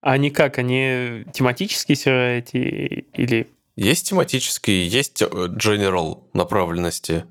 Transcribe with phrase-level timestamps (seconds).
[0.00, 0.58] А они как?
[0.58, 3.48] Они тематические серверы эти или...
[3.76, 7.24] Есть тематические, есть э, general направленности.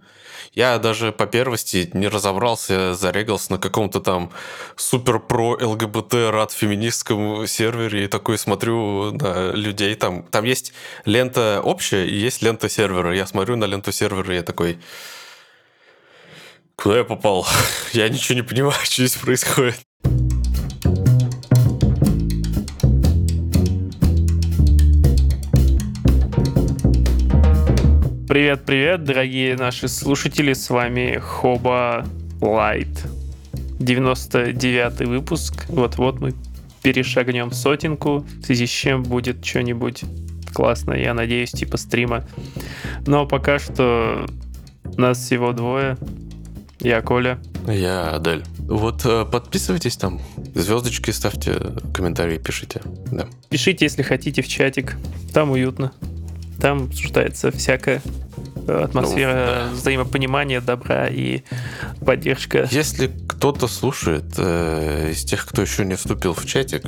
[0.54, 4.32] Я даже по первости не разобрался, зарегался на каком-то там
[4.76, 9.94] супер про ЛГБТ рад феминистском сервере и такой смотрю на людей.
[9.96, 10.74] Там, там есть
[11.06, 13.16] лента общая и есть лента сервера.
[13.16, 14.80] Я смотрю на ленту сервера и я такой...
[16.76, 17.48] Куда я попал?
[17.94, 19.80] Я ничего не понимаю, что здесь происходит.
[28.28, 32.06] Привет-привет, дорогие наши слушатели, с вами Хоба
[32.42, 32.90] Лайт.
[33.80, 35.66] 99 выпуск.
[35.70, 36.34] Вот-вот мы
[36.82, 40.04] перешагнем сотенку, в связи с чем будет что-нибудь
[40.54, 42.28] классное, я надеюсь, типа стрима.
[43.06, 44.26] Но пока что
[44.98, 45.98] нас всего двое.
[46.82, 47.40] Я Коля.
[47.66, 48.44] Я Адель.
[48.60, 50.20] Вот э, подписывайтесь там,
[50.54, 51.56] звездочки ставьте,
[51.94, 52.82] комментарии пишите.
[53.10, 53.28] Да.
[53.50, 54.98] Пишите, если хотите, в чатик.
[55.34, 55.94] Там уютно.
[56.60, 58.02] Там обсуждается всякое
[58.68, 61.42] атмосфера ну, взаимопонимания, добра и
[62.06, 62.68] поддержка.
[62.72, 66.84] Если кто-то слушает э, из тех, кто еще не вступил в чатик,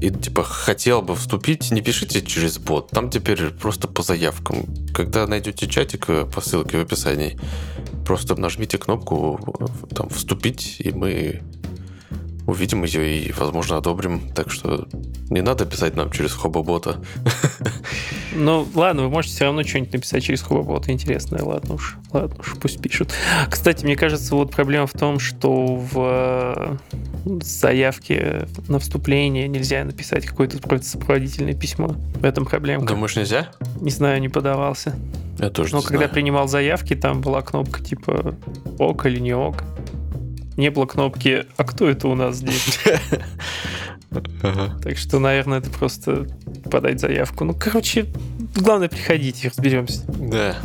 [0.00, 2.90] и типа хотел бы вступить, не пишите через бот.
[2.90, 4.66] Там теперь просто по заявкам.
[4.92, 7.38] Когда найдете чатик э, по ссылке в описании,
[8.04, 11.42] просто нажмите кнопку э, там вступить, и мы
[12.46, 14.32] увидим ее и, возможно, одобрим.
[14.34, 14.86] Так что
[15.30, 17.02] не надо писать нам через хобота.
[18.36, 21.42] Ну, ладно, вы можете все равно что-нибудь написать через хобота интересное.
[21.42, 23.12] Ладно уж, ладно уж, пусть пишут.
[23.50, 26.76] Кстати, мне кажется, вот проблема в том, что в э,
[27.42, 31.88] заявке на вступление нельзя написать какое-то сопроводительное письмо.
[31.88, 32.84] В этом проблема.
[32.84, 33.48] Думаешь, нельзя?
[33.80, 34.94] Не знаю, не подавался.
[35.38, 36.10] Я тоже Но когда знаю.
[36.10, 38.36] принимал заявки, там была кнопка типа
[38.78, 39.64] ок или не ок
[40.56, 42.80] не было кнопки «А кто это у нас здесь?»
[44.82, 46.26] Так что, наверное, это просто
[46.70, 47.44] подать заявку.
[47.44, 48.06] Ну, короче,
[48.54, 50.04] главное, приходите, разберемся.
[50.06, 50.56] Да.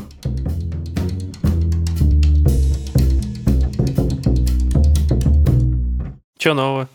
[6.37, 6.89] Че нового?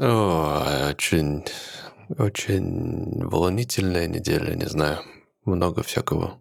[0.00, 1.44] О, очень,
[2.16, 5.00] очень волнительная неделя, не знаю.
[5.44, 6.38] Много всякого.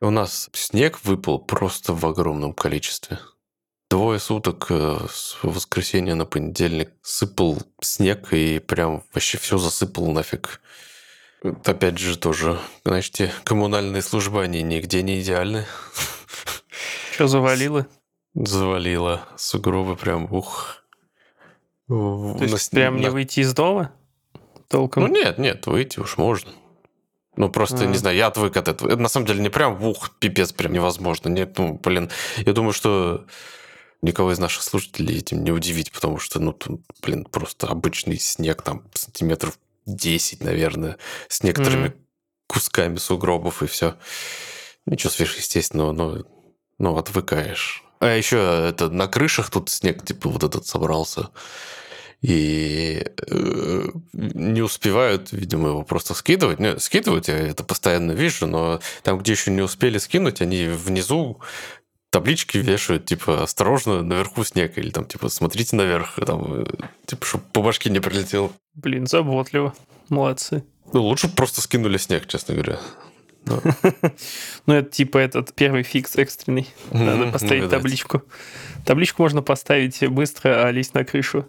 [0.00, 3.18] У нас снег выпал просто в огромном количестве.
[3.88, 10.60] Двое суток э, с воскресенья на понедельник сыпал снег и прям вообще все засыпал нафиг.
[11.64, 15.66] Опять же тоже, знаете, коммунальные службы, они нигде не идеальны.
[17.12, 17.86] Что завалило?
[18.34, 19.22] Завалило.
[19.36, 20.82] Сугробы прям, ух.
[21.88, 23.92] То есть на, прям не выйти из дома?
[24.68, 25.04] Толком?
[25.04, 26.50] Ну нет, нет, выйти уж можно.
[27.36, 27.86] Ну, просто, а.
[27.86, 28.88] не знаю, я отвык от этого.
[28.88, 31.28] Это на самом деле не прям, ух, пипец, прям невозможно.
[31.28, 33.26] Нет, ну, блин, я думаю, что
[34.02, 38.62] никого из наших слушателей этим не удивить, потому что, ну, тут, блин, просто обычный снег,
[38.62, 40.96] там, сантиметров 10, наверное,
[41.28, 42.00] с некоторыми mm-hmm.
[42.48, 43.96] кусками сугробов и все.
[44.84, 46.24] Ничего сверхъестественного, но,
[46.78, 47.82] ну, отвыкаешь.
[48.00, 51.30] А еще это на крышах тут снег, типа, вот этот собрался.
[52.22, 56.58] И э, не успевают, видимо, его просто скидывать.
[56.58, 61.40] Не, скидывать я это постоянно вижу, но там, где еще не успели скинуть, они внизу
[62.10, 66.64] таблички вешают, типа, осторожно, наверху снег, или там, типа, смотрите наверх, там, э,
[67.06, 68.52] типа, чтобы по башке не прилетел.
[68.74, 69.74] Блин, заботливо.
[70.08, 70.64] Молодцы.
[70.92, 72.80] Ну, лучше просто скинули снег, честно говоря.
[74.66, 76.68] Ну, это типа этот первый фикс экстренный.
[76.90, 78.22] Надо поставить табличку.
[78.84, 81.46] Табличку можно поставить быстро, а лезть на крышу.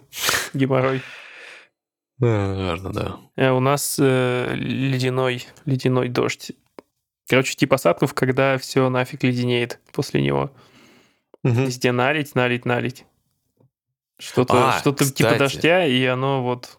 [0.53, 1.01] Геморрой.
[2.19, 3.17] Наверное, да.
[3.35, 6.51] Э, у нас э, ледяной, ледяной дождь
[7.27, 10.51] Короче, типа осадков, когда все нафиг леденеет после него.
[11.43, 11.65] Угу.
[11.65, 13.05] Везде налить, налить, налить.
[14.19, 16.77] Что-то а, что типа дождя, и оно вот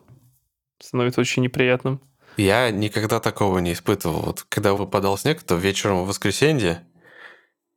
[0.80, 2.00] становится очень неприятным.
[2.36, 4.20] Я никогда такого не испытывал.
[4.20, 6.84] Вот когда выпадал снег, то вечером в воскресенье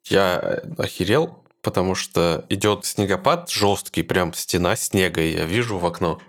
[0.05, 0.38] я
[0.77, 6.19] охерел, потому что идет снегопад жесткий, прям стена снега, я вижу в окно.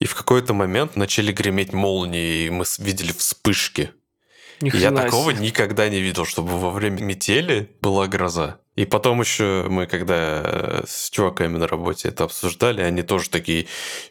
[0.00, 3.92] И в какой-то момент начали греметь молнии, и мы видели вспышки.
[4.62, 8.58] Я такого никогда не видел, чтобы во время метели была гроза.
[8.74, 13.66] И потом еще мы, когда э, с чуваками на работе это обсуждали, они тоже такие,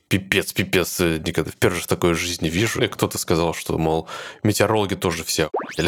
[0.08, 2.84] пипец, пипец, э, никогда в первый раз такой жизни вижу.
[2.84, 4.08] И кто-то сказал, что, мол,
[4.44, 5.50] метеорологи тоже все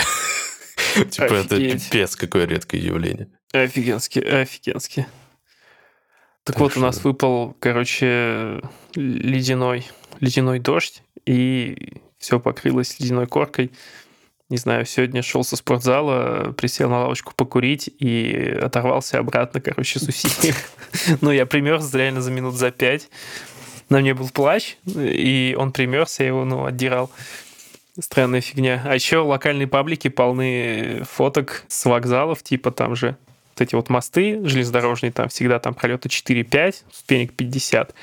[1.10, 3.30] Типа это пипец, какое редкое явление.
[3.52, 5.06] Офигенски, офигенски.
[6.44, 8.60] Так вот, у нас выпал, короче,
[8.96, 9.88] ледяной,
[10.20, 13.72] ледяной дождь, и все покрылось ледяной коркой
[14.54, 20.04] не знаю, сегодня шел со спортзала, присел на лавочку покурить и оторвался обратно, короче, с
[20.04, 20.56] усилием.
[21.22, 23.10] Ну, я примерз реально за минут за пять.
[23.90, 27.10] На мне был плащ, и он примерся, я его, ну, отдирал.
[28.00, 28.84] Странная фигня.
[28.86, 33.18] А еще локальные паблики полны фоток с вокзалов, типа там же
[33.56, 37.96] вот эти вот мосты железнодорожные, там всегда там пролеты 4-5, ступенек 50.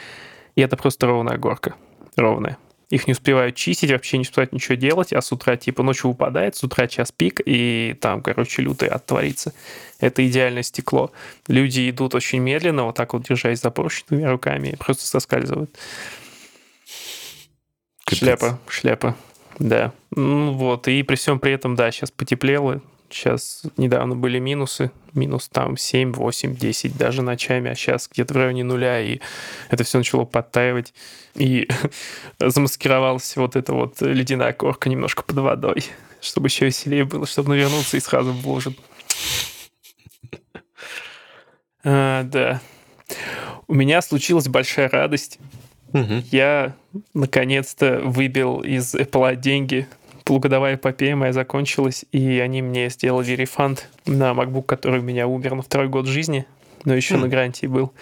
[0.56, 1.76] И это просто ровная горка.
[2.16, 2.58] Ровная.
[2.90, 6.56] Их не успевают чистить, вообще не успевают ничего делать, а с утра, типа, ночью выпадает,
[6.56, 9.54] с утра час пик, и там, короче, лютый оттворится.
[10.00, 11.12] Это идеальное стекло.
[11.46, 15.70] Люди идут очень медленно, вот так вот держась за поручнями руками, и просто соскальзывают.
[18.04, 18.18] Капец.
[18.18, 19.16] Шляпа, шляпа.
[19.60, 19.92] Да.
[20.10, 25.48] Ну вот, и при всем при этом, да, сейчас потеплело, Сейчас недавно были минусы, минус
[25.48, 29.18] там 7, 8, 10 даже ночами, а сейчас где-то в районе нуля, и
[29.68, 30.94] это все начало подтаивать.
[31.34, 31.68] И
[32.38, 35.84] замаскировалась вот эта вот ледяная корка немножко под водой,
[36.20, 38.74] чтобы еще веселее было, чтобы навернуться и сразу в лужу.
[41.82, 42.60] А, да.
[43.66, 45.38] У меня случилась большая радость.
[45.92, 46.24] Угу.
[46.30, 46.76] Я
[47.14, 49.88] наконец-то выбил из Apple деньги
[50.30, 55.56] полугодовая эпопея моя закончилась, и они мне сделали рефанд на MacBook, который у меня умер
[55.56, 56.46] на второй год жизни,
[56.84, 57.18] но еще mm.
[57.18, 57.92] на гарантии был.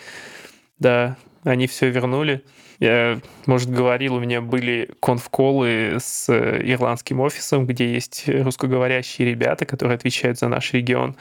[0.78, 2.44] Да, они все вернули.
[2.80, 9.64] Я, может, говорил, у меня были конф-колы с э, ирландским офисом, где есть русскоговорящие ребята,
[9.64, 11.16] которые отвечают за наш регион.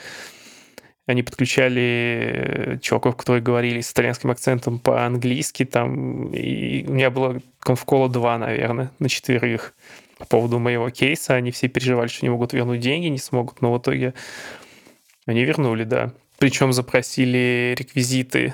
[1.05, 5.63] Они подключали э, чуваков, которые говорили с итальянским акцентом по-английски.
[5.63, 9.73] Там, и у меня было конф-кола два, наверное, на четверых
[10.17, 11.35] по поводу моего кейса.
[11.35, 14.13] Они все переживали, что не могут вернуть деньги, не смогут, но в итоге
[15.25, 16.13] они вернули, да.
[16.37, 18.53] Причем запросили реквизиты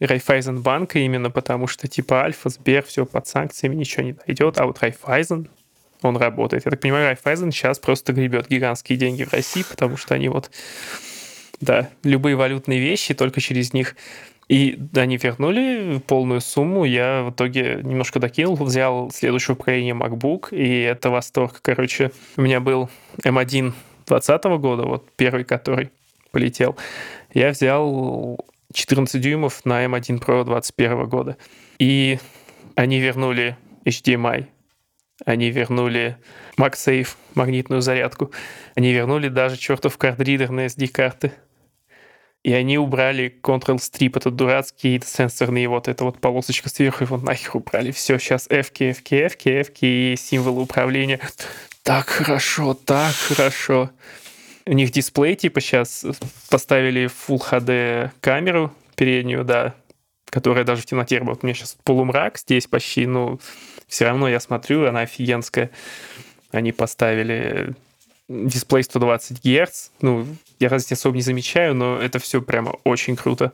[0.00, 4.80] Райфайзенбанка именно потому, что типа Альфа, Сбер, все под санкциями, ничего не дойдет, а вот
[4.80, 5.48] Райфайзен,
[6.02, 6.64] он работает.
[6.64, 10.50] Я так понимаю, Райфайзен сейчас просто гребет гигантские деньги в России, потому что они вот,
[11.60, 13.96] да, любые валютные вещи только через них
[14.48, 16.84] и они вернули полную сумму.
[16.84, 21.60] Я в итоге немножко докинул, взял следующее поколение MacBook, и это восторг.
[21.62, 22.88] Короче, у меня был
[23.22, 23.72] M1
[24.06, 25.90] 2020 года, вот первый, который
[26.30, 26.76] полетел.
[27.34, 28.38] Я взял
[28.72, 31.36] 14 дюймов на M1 Pro 2021 года.
[31.78, 32.18] И
[32.74, 34.46] они вернули HDMI,
[35.26, 36.16] они вернули
[36.58, 38.32] MagSafe, магнитную зарядку,
[38.74, 41.32] они вернули даже чертов кардридер на SD-карты
[42.44, 47.56] и они убрали Control Strip, этот дурацкий сенсорный, вот эта вот полосочка сверху, его нахер
[47.56, 47.90] убрали.
[47.90, 51.20] Все, сейчас F, F, F, F и символы управления.
[51.82, 53.90] Так хорошо, так хорошо.
[54.66, 56.04] У них дисплей, типа, сейчас
[56.50, 59.74] поставили Full HD камеру переднюю, да,
[60.26, 61.44] которая даже в темноте работает.
[61.44, 63.40] У меня сейчас полумрак здесь почти, ну,
[63.86, 65.70] все равно я смотрю, она офигенская.
[66.50, 67.74] Они поставили
[68.28, 69.90] дисплей 120 Гц.
[70.00, 70.26] Ну,
[70.60, 73.52] я разницы особо не замечаю, но это все прямо очень круто.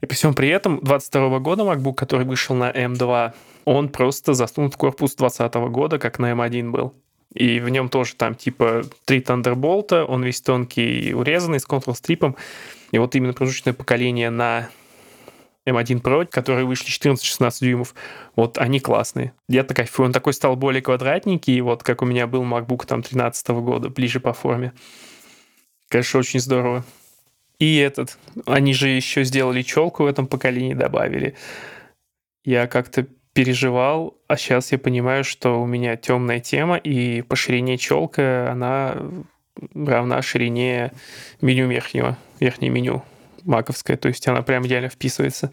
[0.00, 3.32] И при всем при этом 22 года MacBook, который вышел на M2,
[3.66, 6.94] он просто засунут в корпус 20 года, как на M1 был.
[7.34, 12.36] И в нем тоже там типа три Thunderbolt, он весь тонкий и урезанный, с контрол-стрипом.
[12.90, 14.68] И вот именно промежуточное поколение на
[15.68, 17.94] M1 Pro, которые вышли 14-16 дюймов,
[18.34, 19.32] вот они классные.
[19.48, 20.06] Я так кайфую.
[20.06, 24.20] Он такой стал более квадратненький, вот как у меня был MacBook там 13 года, ближе
[24.20, 24.72] по форме.
[25.88, 26.84] Конечно, очень здорово.
[27.58, 28.16] И этот,
[28.46, 31.34] они же еще сделали челку в этом поколении, добавили.
[32.42, 37.76] Я как-то переживал, а сейчас я понимаю, что у меня темная тема, и по ширине
[37.76, 38.96] челка она
[39.74, 40.92] равна ширине
[41.42, 43.04] меню верхнего, верхнее меню
[43.50, 45.52] маковская, то есть она прям идеально вписывается.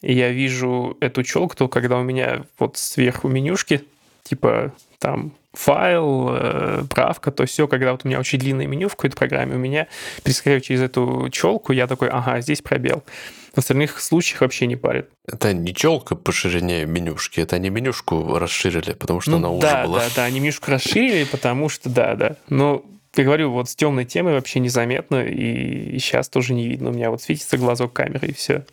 [0.00, 3.84] И я вижу эту челку, когда у меня вот сверху менюшки,
[4.22, 8.96] типа там файл, э, правка, то все, когда вот у меня очень длинное меню в
[8.96, 9.88] какой-то программе, у меня
[10.22, 13.02] перескакиваю через эту челку, я такой, ага, здесь пробел.
[13.54, 15.08] В остальных случаях вообще не парит.
[15.26, 19.52] Это не челка по ширине менюшки, это они менюшку расширили, потому что ну, она да,
[19.52, 19.98] уже была.
[20.00, 22.36] Да, да, они менюшку расширили, потому что, да, да.
[22.48, 22.84] Но
[23.16, 26.90] я говорю, вот с темной темой вообще незаметно, и, и сейчас тоже не видно.
[26.90, 28.64] У меня вот светится глазок камеры, и все.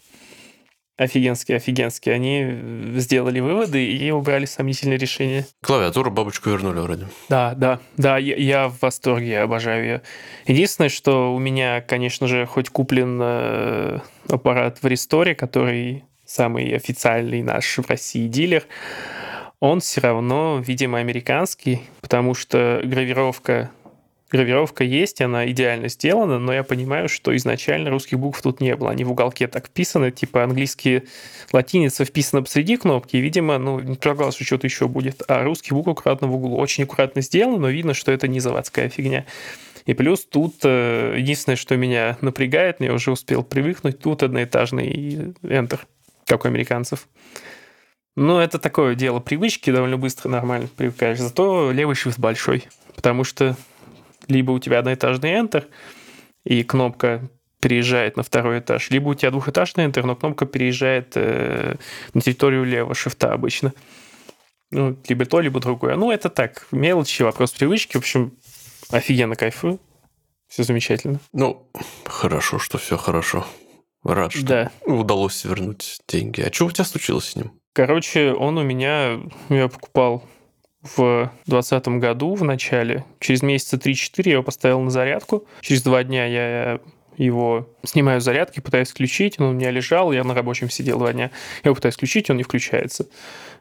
[0.97, 2.15] Офигенские, офигенские.
[2.15, 5.45] Они сделали выводы и убрали сомнительные решения.
[5.61, 7.07] Клавиатуру бабочку вернули вроде.
[7.27, 10.01] Да, да, да, я, я в восторге, я обожаю ее.
[10.47, 13.99] Единственное, что у меня, конечно же, хоть куплен э,
[14.29, 18.63] аппарат в Ресторе, который самый официальный наш в России дилер,
[19.59, 23.71] он все равно, видимо, американский, потому что гравировка
[24.31, 28.91] гравировка есть, она идеально сделана, но я понимаю, что изначально русских букв тут не было.
[28.91, 31.03] Они в уголке так вписаны, типа английские
[31.51, 35.21] латиница вписана посреди кнопки, и, видимо, ну, не предполагалось, что что-то еще будет.
[35.27, 36.57] А русский букв аккуратно в углу.
[36.57, 39.25] Очень аккуратно сделано, но видно, что это не заводская фигня.
[39.85, 45.79] И плюс тут э, единственное, что меня напрягает, я уже успел привыкнуть, тут одноэтажный Enter.
[46.25, 47.07] как у американцев.
[48.15, 51.19] Ну, это такое дело привычки, довольно быстро, нормально привыкаешь.
[51.19, 52.63] Зато левый shift большой,
[52.95, 53.55] потому что
[54.27, 55.65] либо у тебя одноэтажный Enter,
[56.43, 57.29] и кнопка
[57.59, 61.75] переезжает на второй этаж, либо у тебя двухэтажный Enter, но кнопка переезжает э,
[62.13, 63.73] на территорию левого шифта обычно.
[64.71, 65.95] Ну, либо то, либо другое.
[65.95, 67.93] Ну, это так, мелочи, вопрос привычки.
[67.93, 68.33] В общем,
[68.91, 69.79] офигенно кайфую.
[70.47, 71.19] Все замечательно.
[71.33, 71.69] Ну,
[72.05, 73.45] хорошо, что все хорошо.
[74.03, 74.71] Рад, что Да.
[74.85, 76.41] удалось вернуть деньги.
[76.41, 77.51] А что у тебя случилось с ним?
[77.73, 80.23] Короче, он у меня, я покупал
[80.85, 83.03] в 2020 году в начале.
[83.19, 85.45] Через месяца 3-4 я его поставил на зарядку.
[85.61, 86.79] Через два дня я
[87.17, 89.39] его снимаю с зарядки, пытаюсь включить.
[89.39, 91.31] Он у меня лежал, я на рабочем сидел два дня.
[91.63, 93.07] Я его пытаюсь включить, он не включается.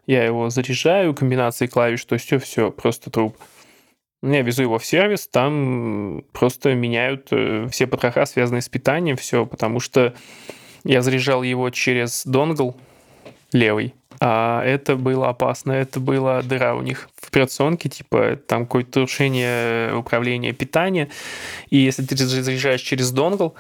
[0.07, 3.37] Я его заряжаю, комбинацией клавиш, то есть все, все, просто труп.
[4.23, 9.45] Я везу его в сервис, там просто меняют э, все потроха, связанные с питанием, все,
[9.45, 10.15] потому что
[10.83, 12.75] я заряжал его через донгл
[13.53, 19.01] левый, а это было опасно, это была дыра у них в операционке, типа там какое-то
[19.01, 21.09] нарушение управления питания,
[21.71, 23.55] и если ты заряжаешь через донгл,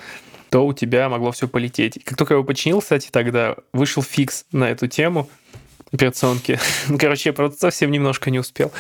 [0.51, 1.97] то у тебя могло все полететь.
[1.97, 5.29] И как только я его починил, кстати, тогда вышел фикс на эту тему
[5.93, 6.59] операционки.
[6.89, 8.73] Ну, Короче, я просто совсем немножко не успел.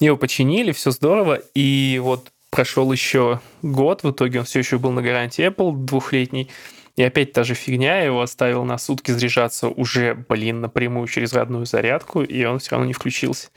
[0.00, 4.90] Его починили, все здорово, и вот прошел еще год, в итоге он все еще был
[4.90, 6.50] на гарантии Apple двухлетний,
[6.96, 11.34] и опять та же фигня, я его оставил на сутки заряжаться уже, блин, напрямую через
[11.34, 13.48] родную зарядку, и он все равно не включился.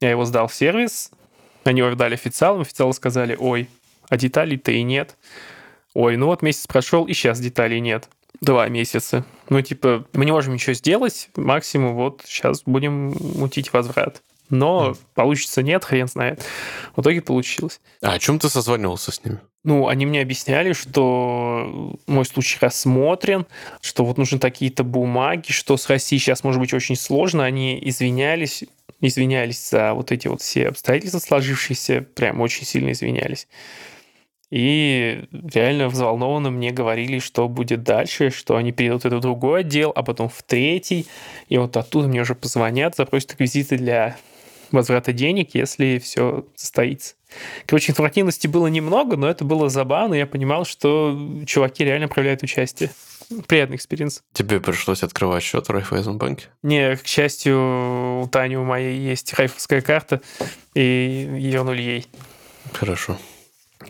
[0.00, 1.10] Я его сдал в сервис,
[1.64, 3.68] они его дали официалам, официалы сказали, ой,
[4.08, 5.16] а деталей-то и нет.
[5.92, 8.08] Ой, ну вот месяц прошел, и сейчас деталей нет.
[8.40, 9.26] Два месяца.
[9.50, 14.22] Ну, типа, мы не можем ничего сделать, максимум вот сейчас будем мутить возврат.
[14.48, 16.42] Но получится нет, хрен знает.
[16.96, 17.80] В итоге получилось.
[18.00, 19.40] А о чем ты созванивался с ними?
[19.68, 23.44] Ну, они мне объясняли, что мой случай рассмотрен,
[23.82, 27.44] что вот нужны такие-то бумаги, что с Россией сейчас может быть очень сложно.
[27.44, 28.64] Они извинялись,
[29.02, 33.46] извинялись за вот эти вот все обстоятельства сложившиеся, прям очень сильно извинялись.
[34.50, 39.92] И реально взволнованно мне говорили, что будет дальше, что они перейдут это в другой отдел,
[39.94, 41.06] а потом в третий.
[41.50, 44.16] И вот оттуда мне уже позвонят, запросят реквизиты для
[44.70, 47.14] возврата денег, если все состоится.
[47.66, 50.14] Короче, информативности было немного, но это было забавно.
[50.14, 52.90] Я понимал, что чуваки реально проявляют участие.
[53.46, 54.22] Приятный experience.
[54.32, 56.46] Тебе пришлось открывать счет в Райфайзенбанке?
[56.62, 60.22] Не, к счастью, у Тани у моей есть райфовская карта,
[60.74, 62.06] и ее нуль ей.
[62.72, 63.18] Хорошо.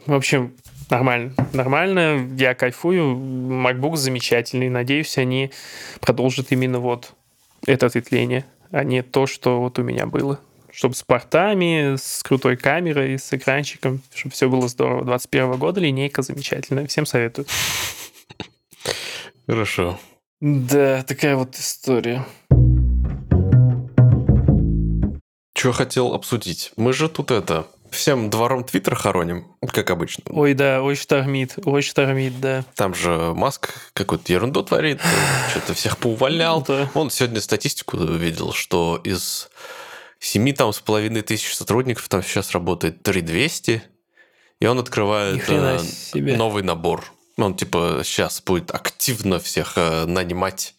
[0.07, 0.55] В общем,
[0.91, 1.35] нормально.
[1.53, 3.17] Нормально, я кайфую.
[3.17, 4.69] MacBook замечательный.
[4.69, 5.53] Надеюсь, они
[6.01, 7.13] продолжат именно вот
[7.65, 10.41] это ответвление, а не то, что вот у меня было.
[10.79, 15.05] Чтобы с портами, с крутой камерой, с экранчиком, чтобы все было здорово.
[15.05, 16.87] 21 года линейка замечательная.
[16.87, 17.49] Всем советую.
[19.49, 19.99] Хорошо.
[20.41, 22.25] Да, такая вот история.
[25.57, 26.71] Что хотел обсудить?
[26.77, 27.67] Мы же тут это...
[27.91, 30.23] Всем двором Твиттер хороним, как обычно.
[30.29, 32.65] Ой, да, очень штормит, очень штормит, да.
[32.77, 35.01] Там же Маск какую-то ерунду творит,
[35.51, 36.63] что-то всех поувольнял.
[36.63, 36.89] Да.
[36.95, 39.49] Он сегодня статистику увидел, что из
[40.19, 43.83] семи там с половиной тысяч сотрудников там сейчас работает 3200,
[44.61, 45.81] и он открывает э,
[46.15, 47.05] новый набор.
[47.37, 50.75] Он типа сейчас будет активно всех э, нанимать,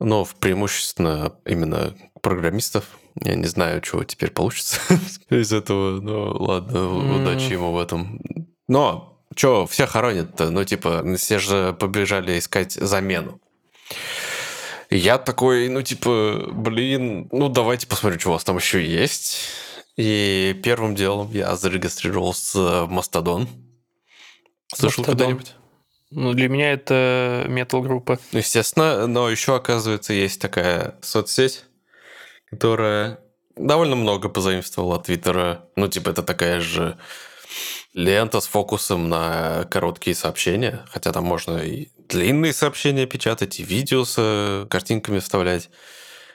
[0.00, 2.84] но в преимущественно именно программистов.
[3.22, 4.78] Я не знаю, чего теперь получится
[5.30, 7.22] из этого, но ладно, М.
[7.22, 8.20] удачи ему в этом.
[8.68, 10.50] Но что, все хоронят-то?
[10.50, 13.40] Ну, типа, все же побежали искать замену.
[14.90, 19.38] Я такой, ну, типа, блин, ну, давайте посмотрим, что у вас там еще есть.
[19.96, 23.48] И первым делом я зарегистрировался в Мастодон.
[24.74, 25.54] Слышал когда-нибудь?
[26.10, 28.18] Ну, для меня это метал-группа.
[28.32, 31.64] Ну, естественно, но еще, оказывается, есть такая соцсеть,
[32.48, 33.18] которая
[33.56, 35.68] довольно много позаимствовала от Твиттера.
[35.74, 36.96] Ну, типа, это такая же
[37.92, 44.04] лента с фокусом на короткие сообщения, хотя там можно и длинные сообщения печатать, и видео
[44.04, 45.70] с э, картинками вставлять,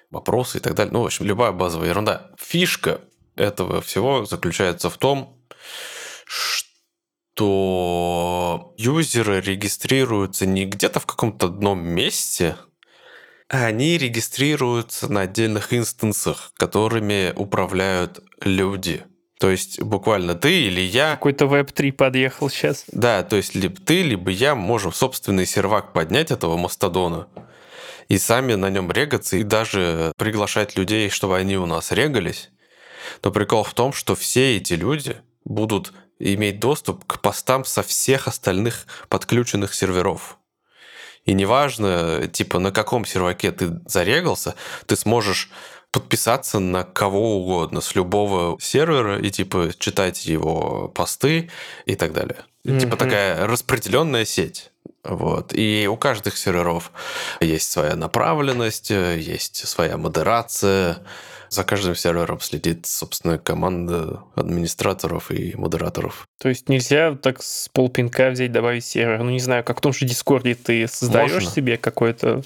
[0.09, 0.93] вопросы и так далее.
[0.93, 2.31] Ну, в общем, любая базовая ерунда.
[2.37, 3.01] Фишка
[3.35, 5.41] этого всего заключается в том,
[7.35, 7.45] что
[8.77, 12.57] юзеры регистрируются не где-то в каком-то одном месте,
[13.49, 19.05] а они регистрируются на отдельных инстансах, которыми управляют люди.
[19.41, 22.85] То есть буквально ты или я Какой-то веб-3 подъехал сейчас.
[22.91, 27.27] да, то есть либо ты, либо я можем собственный сервак поднять этого мастодона
[28.07, 32.51] и сами на нем регаться, и даже приглашать людей, чтобы они у нас регались.
[33.23, 38.27] Но прикол в том, что все эти люди будут иметь доступ к постам со всех
[38.27, 40.37] остальных подключенных серверов.
[41.25, 44.53] И неважно, типа, на каком серваке ты зарегался,
[44.85, 45.49] ты сможешь
[45.91, 51.49] подписаться на кого угодно с любого сервера и типа читать его посты
[51.85, 52.45] и так далее.
[52.65, 52.79] Mm-hmm.
[52.79, 54.71] Типа такая распределенная сеть.
[55.03, 55.53] Вот.
[55.53, 56.91] И у каждых серверов
[57.39, 60.99] есть своя направленность, есть своя модерация.
[61.49, 66.25] За каждым сервером следит, собственно, команда администраторов и модераторов.
[66.39, 69.21] То есть нельзя так с полпинка взять, добавить сервер.
[69.21, 71.49] Ну, не знаю, как в том же Дискорде ты создаешь Можно.
[71.49, 72.43] себе какой-то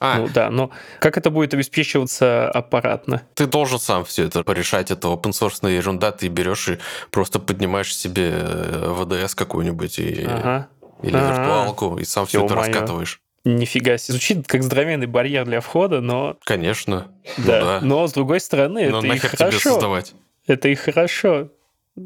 [0.00, 0.18] а.
[0.18, 3.22] Ну да, но как это будет обеспечиваться аппаратно?
[3.34, 4.90] Ты должен сам все это порешать.
[4.90, 6.12] Это open source ерунда.
[6.12, 6.78] Ты берешь и
[7.10, 10.24] просто поднимаешь себе VDS э, какую-нибудь и...
[10.24, 10.68] ага.
[11.02, 11.30] или А-а-а.
[11.30, 13.20] виртуалку, и сам все это раскатываешь.
[13.44, 14.12] Нифига себе.
[14.12, 16.36] Звучит как здоровенный барьер для входа, но...
[16.44, 17.08] Конечно.
[17.38, 17.60] Да.
[17.60, 17.78] Ну, да.
[17.82, 19.50] Но с другой стороны, но это и хорошо.
[19.50, 20.14] Тебе создавать?
[20.46, 21.50] Это и хорошо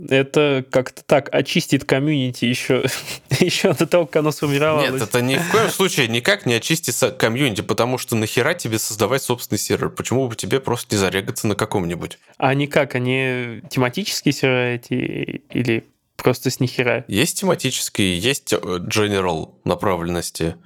[0.08, 2.84] это как-то так очистит комьюнити еще,
[3.40, 4.92] еще до того, как оно сформировалось.
[4.92, 9.22] Нет, это ни в коем случае никак не очистится комьюнити, потому что нахера тебе создавать
[9.22, 9.90] собственный сервер?
[9.90, 12.18] Почему бы тебе просто не зарегаться на каком-нибудь?
[12.38, 12.94] А они как?
[12.94, 15.84] Они тематические серверы эти или
[16.23, 17.05] просто с нихера?
[17.09, 20.57] Есть тематические, есть э, general направленности.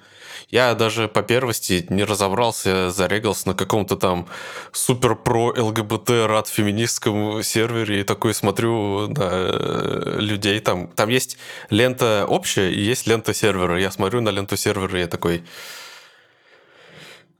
[0.49, 4.29] Я даже по первости не разобрался, зарегался на каком-то там
[4.73, 10.89] супер про ЛГБТ рад феминистском сервере и такой смотрю на э, людей там.
[10.89, 11.37] Там есть
[11.71, 13.81] лента общая и есть лента сервера.
[13.81, 15.43] Я смотрю на ленту сервера и я такой,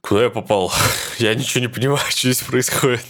[0.07, 0.71] куда я попал?
[1.17, 3.05] я ничего не понимаю, что здесь происходит.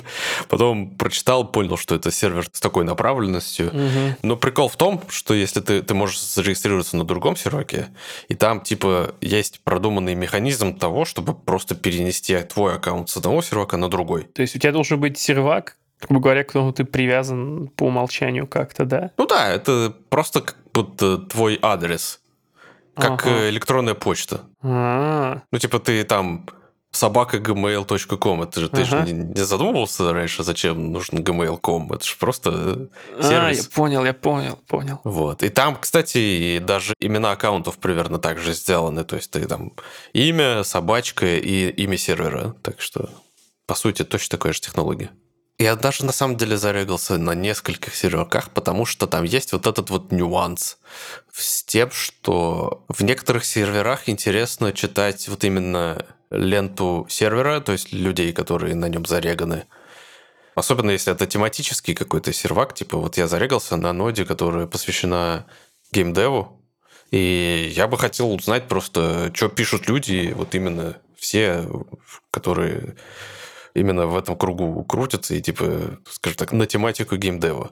[0.49, 3.67] Потом прочитал, понял, что это сервер с такой направленностью.
[3.67, 4.15] Угу.
[4.23, 7.87] Но прикол в том, что если ты, ты можешь зарегистрироваться на другом серваке,
[8.29, 13.77] и там типа есть продуманный механизм того, чтобы просто перенести твой аккаунт с одного сервака
[13.77, 14.23] на другой.
[14.23, 18.47] То есть у тебя должен быть сервак, грубо говоря, к которому ты привязан по умолчанию
[18.47, 19.11] как-то, да?
[19.17, 22.19] Ну да, это просто как будто твой адрес.
[22.95, 23.49] Как ага.
[23.49, 24.41] электронная почта.
[24.63, 25.43] А-а-а.
[25.51, 26.47] Ну, типа, ты там
[26.91, 28.43] собака gmail.com.
[28.43, 28.77] Это же ага.
[28.77, 31.93] ты же не, не задумывался раньше, зачем нужен gmail.com?
[31.93, 32.89] Это же просто
[33.21, 33.31] сервис.
[33.31, 34.99] А, я понял, я понял, понял.
[35.03, 35.43] Вот.
[35.43, 39.03] И там, кстати, даже имена аккаунтов примерно так же сделаны.
[39.03, 39.73] То есть ты там
[40.13, 42.55] имя, собачка и имя сервера.
[42.61, 43.09] Так что,
[43.65, 45.11] по сути, точно такая же технология.
[45.59, 49.89] Я даже на самом деле зарегался на нескольких серверках, потому что там есть вот этот
[49.89, 50.77] вот нюанс
[51.33, 58.33] с тем, что в некоторых серверах интересно читать вот именно ленту сервера, то есть людей,
[58.33, 59.65] которые на нем зареганы.
[60.53, 65.47] Особенно если это тематический какой-то сервак, типа вот я зарегался на ноде, которая посвящена
[65.91, 66.61] геймдеву,
[67.09, 71.67] и я бы хотел узнать просто, что пишут люди, вот именно все,
[72.29, 72.95] которые
[73.77, 77.71] именно в этом кругу крутятся и, типа, скажем так, на тематику геймдева.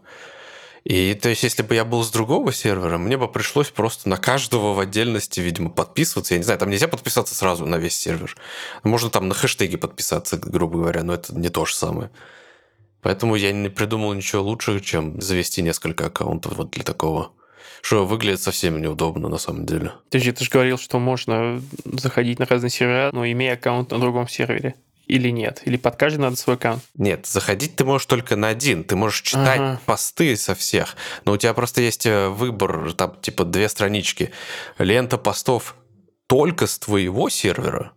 [0.83, 4.17] И то есть, если бы я был с другого сервера, мне бы пришлось просто на
[4.17, 6.35] каждого в отдельности, видимо, подписываться.
[6.35, 8.35] Я не знаю, там нельзя подписаться сразу на весь сервер.
[8.83, 12.11] Можно там на хэштеги подписаться, грубо говоря, но это не то же самое.
[13.01, 17.31] Поэтому я не придумал ничего лучше, чем завести несколько аккаунтов вот для такого.
[17.81, 19.93] Что выглядит совсем неудобно на самом деле.
[20.11, 24.27] Подожди, ты же говорил, что можно заходить на разные сервера, но имея аккаунт на другом
[24.27, 24.75] сервере
[25.07, 25.61] или нет?
[25.65, 26.83] Или под каждый надо свой аккаунт?
[26.95, 28.83] Нет, заходить ты можешь только на один.
[28.83, 29.81] Ты можешь читать ага.
[29.85, 30.95] посты со всех.
[31.25, 34.31] Но у тебя просто есть э, выбор, там типа две странички.
[34.77, 35.75] Лента постов
[36.27, 37.93] только с твоего сервера.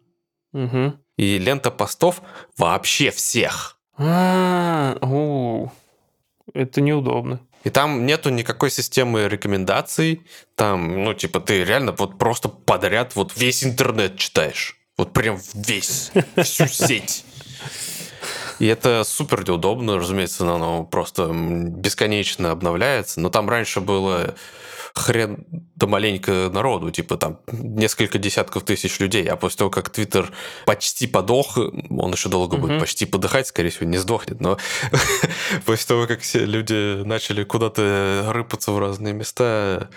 [0.53, 0.95] Угу.
[1.17, 2.23] И лента постов
[2.57, 3.79] вообще всех.
[3.97, 5.71] А, -а,
[6.55, 7.41] это неудобно.
[7.65, 10.23] И там нету никакой системы рекомендаций.
[10.55, 14.78] Там, ну, типа, ты реально вот просто подряд вот весь интернет читаешь.
[14.99, 16.11] Вот прям весь,
[16.43, 17.25] всю сеть.
[18.59, 23.21] И это супер неудобно, разумеется, оно просто бесконечно обновляется.
[23.21, 24.35] Но там раньше было
[24.95, 25.45] хрен
[25.77, 29.25] да маленько народу, типа там несколько десятков тысяч людей.
[29.29, 30.33] А после того, как Твиттер
[30.67, 32.67] почти подох, он еще долго угу.
[32.67, 34.59] будет почти подыхать, скорее всего, не сдохнет, но
[35.65, 39.89] после того, как все люди начали куда-то рыпаться в разные места,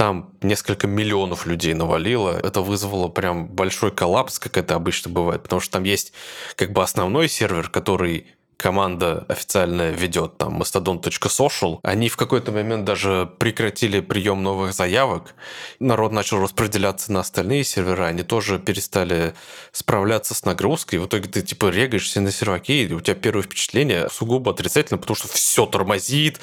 [0.00, 2.30] там несколько миллионов людей навалило.
[2.30, 6.14] Это вызвало прям большой коллапс, как это обычно бывает, потому что там есть
[6.56, 8.26] как бы основной сервер, который
[8.60, 15.34] команда официально ведет, там, mastodon.social, они в какой-то момент даже прекратили прием новых заявок.
[15.78, 19.34] Народ начал распределяться на остальные сервера, они тоже перестали
[19.72, 20.98] справляться с нагрузкой.
[20.98, 25.16] В итоге ты, типа, регаешься на серваке, и у тебя первое впечатление сугубо отрицательно, потому
[25.16, 26.40] что все тормозит,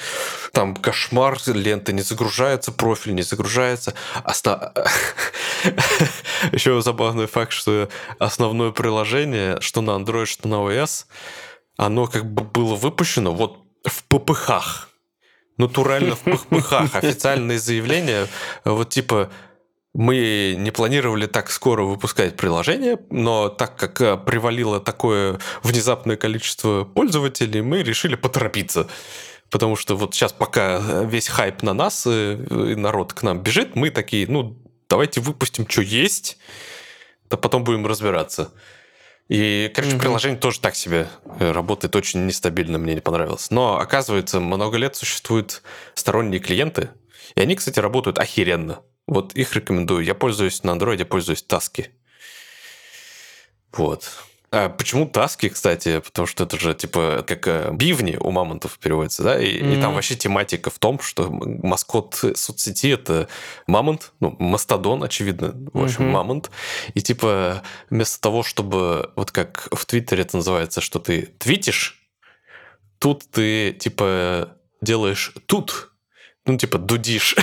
[0.52, 3.94] там кошмар, лента не загружается, профиль не загружается.
[4.24, 4.72] Оста...
[6.52, 11.06] Еще забавный факт, что основное приложение, что на Android, что на iOS,
[11.78, 14.88] оно как бы было выпущено вот в ППХ.
[15.56, 16.94] Натурально в ППХ.
[16.94, 18.26] Официальные заявления,
[18.64, 19.30] вот типа
[19.94, 26.84] мы не планировали так скоро выпускать приложение, но так как э, привалило такое внезапное количество
[26.84, 28.88] пользователей, мы решили поторопиться.
[29.50, 32.36] Потому что вот сейчас пока весь хайп на нас, и
[32.76, 36.38] народ к нам бежит, мы такие, ну, давайте выпустим, что есть,
[37.30, 38.52] а потом будем разбираться.
[39.28, 40.00] И, короче, mm-hmm.
[40.00, 43.50] приложение тоже так себе э, работает очень нестабильно, мне не понравилось.
[43.50, 45.62] Но, оказывается, много лет существуют
[45.94, 46.90] сторонние клиенты,
[47.34, 48.80] и они, кстати, работают охеренно.
[49.06, 50.04] Вот их рекомендую.
[50.04, 51.90] Я пользуюсь на Android, пользуюсь Таски.
[53.72, 54.10] Вот.
[54.50, 56.00] А почему таски, кстати?
[56.00, 59.38] Потому что это же типа как э, бивни у мамонтов переводится, да?
[59.38, 59.78] И, mm-hmm.
[59.78, 63.28] и там вообще тематика в том, что маскот соцсети это
[63.66, 66.10] мамонт, ну, мастодон, очевидно, в общем, mm-hmm.
[66.10, 66.50] мамонт.
[66.94, 72.00] И типа вместо того, чтобы вот как в Твиттере это называется, что ты твитишь,
[72.98, 75.90] тут ты типа делаешь тут,
[76.46, 77.36] ну, типа, дудишь.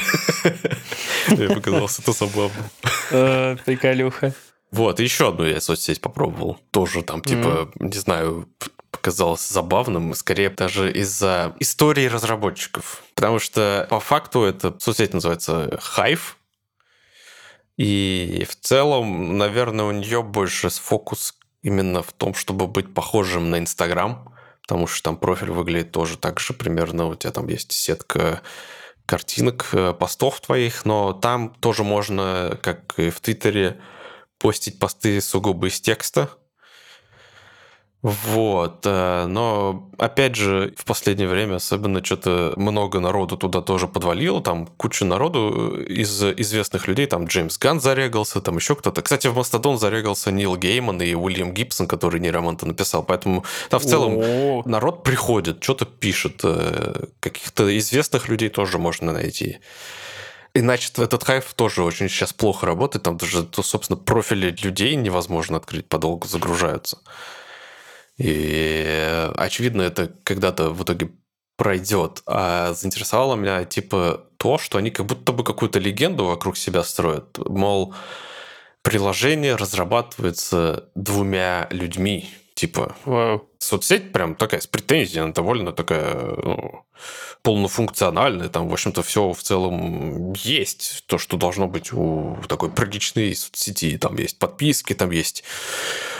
[1.28, 2.70] Мне показалось это забавно.
[3.12, 4.34] Э, приколюха.
[4.76, 6.60] Вот, еще одну я соцсеть попробовал.
[6.72, 7.88] Тоже там, типа, mm.
[7.94, 8.50] не знаю,
[8.92, 13.02] показалось забавным, скорее даже из-за истории разработчиков.
[13.16, 16.36] Потому что по факту эта соцсеть называется Hive.
[17.78, 23.60] И в целом, наверное, у нее больше фокус именно в том, чтобы быть похожим на
[23.60, 27.06] Инстаграм, потому что там профиль выглядит тоже так же примерно.
[27.06, 28.42] У тебя там есть сетка
[29.06, 33.80] картинок, э, постов твоих, но там тоже можно, как и в Твиттере,
[34.40, 36.30] постить посты сугубо из текста.
[38.06, 44.44] Вот, э, но опять же, в последнее время особенно что-то много народу туда тоже подвалило,
[44.44, 49.02] там куча народу из известных людей, там Джеймс Ганн зарегался, там еще кто-то.
[49.02, 53.86] Кстати, в Мастодон зарегался Нил Гейман и Уильям Гибсон, который нейроманта написал, поэтому там в
[53.86, 54.70] целом О-о-о.
[54.70, 59.58] народ приходит, что-то пишет, э, каких-то известных людей тоже можно найти.
[60.58, 63.04] Иначе этот хайф тоже очень сейчас плохо работает.
[63.04, 67.00] Там даже, собственно, профили людей невозможно открыть, подолгу загружаются.
[68.18, 71.12] И, очевидно, это когда-то в итоге
[71.58, 72.24] пройдет.
[72.26, 77.38] А заинтересовало меня, типа, то, что они как будто бы какую-то легенду вокруг себя строят.
[77.38, 77.94] Мол,
[78.82, 82.30] приложение разрабатывается двумя людьми.
[82.56, 83.50] Типа, Вау.
[83.60, 86.86] соцсеть прям такая с претензией, она довольно такая ну,
[87.44, 93.36] полнофункциональная, там, в общем-то, все в целом есть, то, что должно быть у такой приличной
[93.36, 95.44] соцсети, там есть подписки, там есть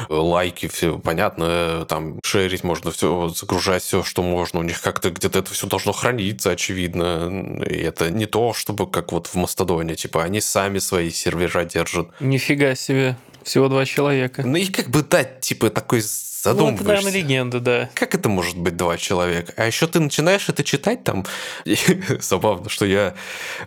[0.10, 5.40] лайки, все понятно, там шерить можно все, загружать все, что можно, у них как-то где-то
[5.40, 10.22] это все должно храниться, очевидно, и это не то, чтобы как вот в Мастодоне, типа,
[10.22, 12.10] они сами свои сервера держат.
[12.20, 13.16] Нифига себе.
[13.46, 14.42] Всего два человека.
[14.44, 16.02] Ну и как бы дать, типа, такой
[16.46, 16.84] задумываешься.
[16.84, 17.90] Ну, это, наверное, легенда, да.
[17.94, 19.54] Как это может быть два человека?
[19.58, 21.26] А еще ты начинаешь это читать там.
[21.66, 21.78] И
[22.20, 23.16] забавно, что я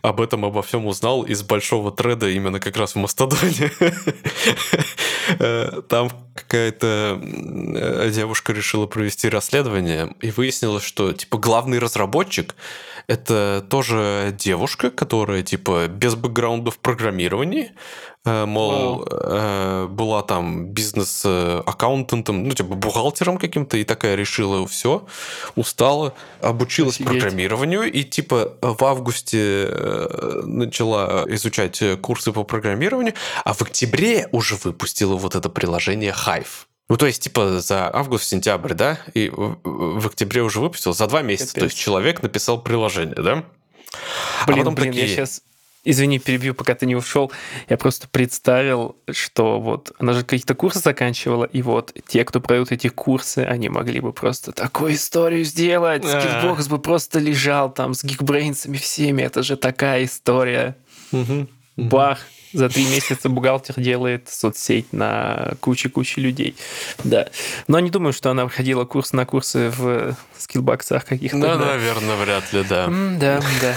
[0.03, 3.71] об этом, обо всем узнал из большого треда именно как раз в Мастодоне.
[5.41, 12.55] Э, там какая-то э, девушка решила провести расследование и выяснилось, что типа главный разработчик
[13.09, 17.73] это тоже девушка, которая типа без бэкграунда в программировании,
[18.29, 19.89] Э, мол, wow.
[19.89, 25.07] была там бизнес-аккаунтантом, ну, типа бухгалтером каким-то, и такая решила все,
[25.57, 27.13] устала, обучилась Офигеть.
[27.13, 34.57] программированию, и типа в августе э, начала изучать курсы по программированию, а в октябре уже
[34.57, 36.67] выпустила вот это приложение Hive.
[36.89, 41.49] Ну, то есть, типа, за август-сентябрь, да, и в октябре уже выпустил, за два месяца.
[41.49, 41.61] Капец.
[41.61, 43.45] То есть, человек написал приложение, да?
[44.43, 45.07] А блин, а потом блин, такие...
[45.07, 45.43] я сейчас
[45.91, 47.33] Извини, перебью, пока ты не ушел.
[47.67, 52.73] Я просто представил, что вот она же какие-то курсы заканчивала, и вот те, кто пройдут
[52.73, 56.05] эти курсы, они могли бы просто такую историю сделать.
[56.05, 59.23] Skillbox бы просто лежал там с GeekBrains ами всеми.
[59.23, 60.77] Это же такая история.
[61.79, 62.19] Бах,
[62.53, 66.55] за три месяца бухгалтер делает соцсеть на куче-куче людей.
[67.03, 67.29] Да.
[67.67, 71.39] Но не думаю, что она выходила курс на курсы в Skillbox ах каких-то.
[71.39, 72.89] Да, да, наверное, вряд ли, да.
[72.89, 73.75] Да, да.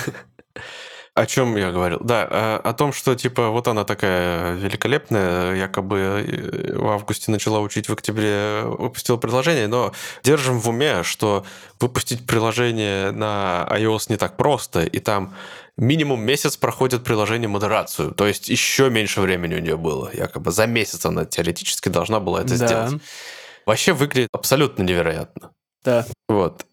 [1.14, 2.00] О чем я говорил?
[2.00, 7.60] Да, о, о том, что типа вот она такая великолепная, якобы э, в августе начала
[7.60, 9.92] учить, в октябре выпустила приложение, но
[10.24, 11.46] держим в уме, что
[11.82, 15.36] выпустить приложение на iOS не так просто, и там
[15.78, 20.66] минимум месяц проходит приложение модерацию, то есть еще меньше времени у нее было, якобы за
[20.66, 22.68] месяц она теоретически должна была это да.
[22.68, 23.02] сделать.
[23.66, 25.52] Вообще выглядит абсолютно невероятно.
[25.84, 26.06] Да.
[26.30, 26.66] Вот.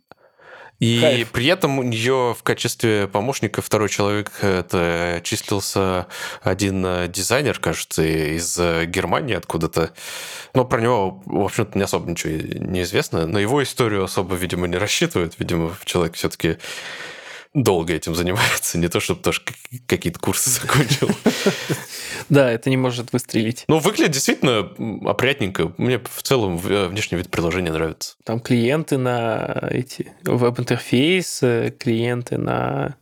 [0.79, 1.31] И Кайф.
[1.33, 6.07] при этом у нее в качестве помощника второй человек это числился
[6.43, 9.91] один э, дизайнер, кажется, из Германии откуда-то.
[10.55, 13.27] Но про него, в общем-то, не особо ничего не известно.
[13.27, 15.35] На его историю особо, видимо, не рассчитывают.
[15.39, 16.59] Видимо, человек все-таки
[17.63, 19.43] долго этим занимается, не то, чтобы тоже
[19.87, 21.11] какие-то курсы закончил.
[22.29, 23.65] Да, это не может выстрелить.
[23.69, 24.71] Ну, выглядит действительно
[25.09, 25.73] опрятненько.
[25.79, 28.17] Мне в целом э, внешний вид приложения нравится.
[28.23, 31.39] Там клиенты на эти веб-интерфейс,
[31.79, 32.97] клиенты на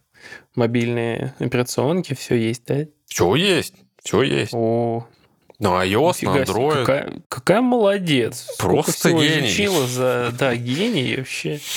[0.55, 2.87] мобильные операционки, все есть, да?
[3.07, 4.53] Все есть, все есть.
[4.55, 5.07] О,
[5.59, 6.81] на iOS, на Android.
[6.81, 8.47] Какая, какая молодец.
[8.59, 9.47] Просто гений.
[9.47, 10.35] изучила за...
[10.39, 11.61] Да, гений вообще.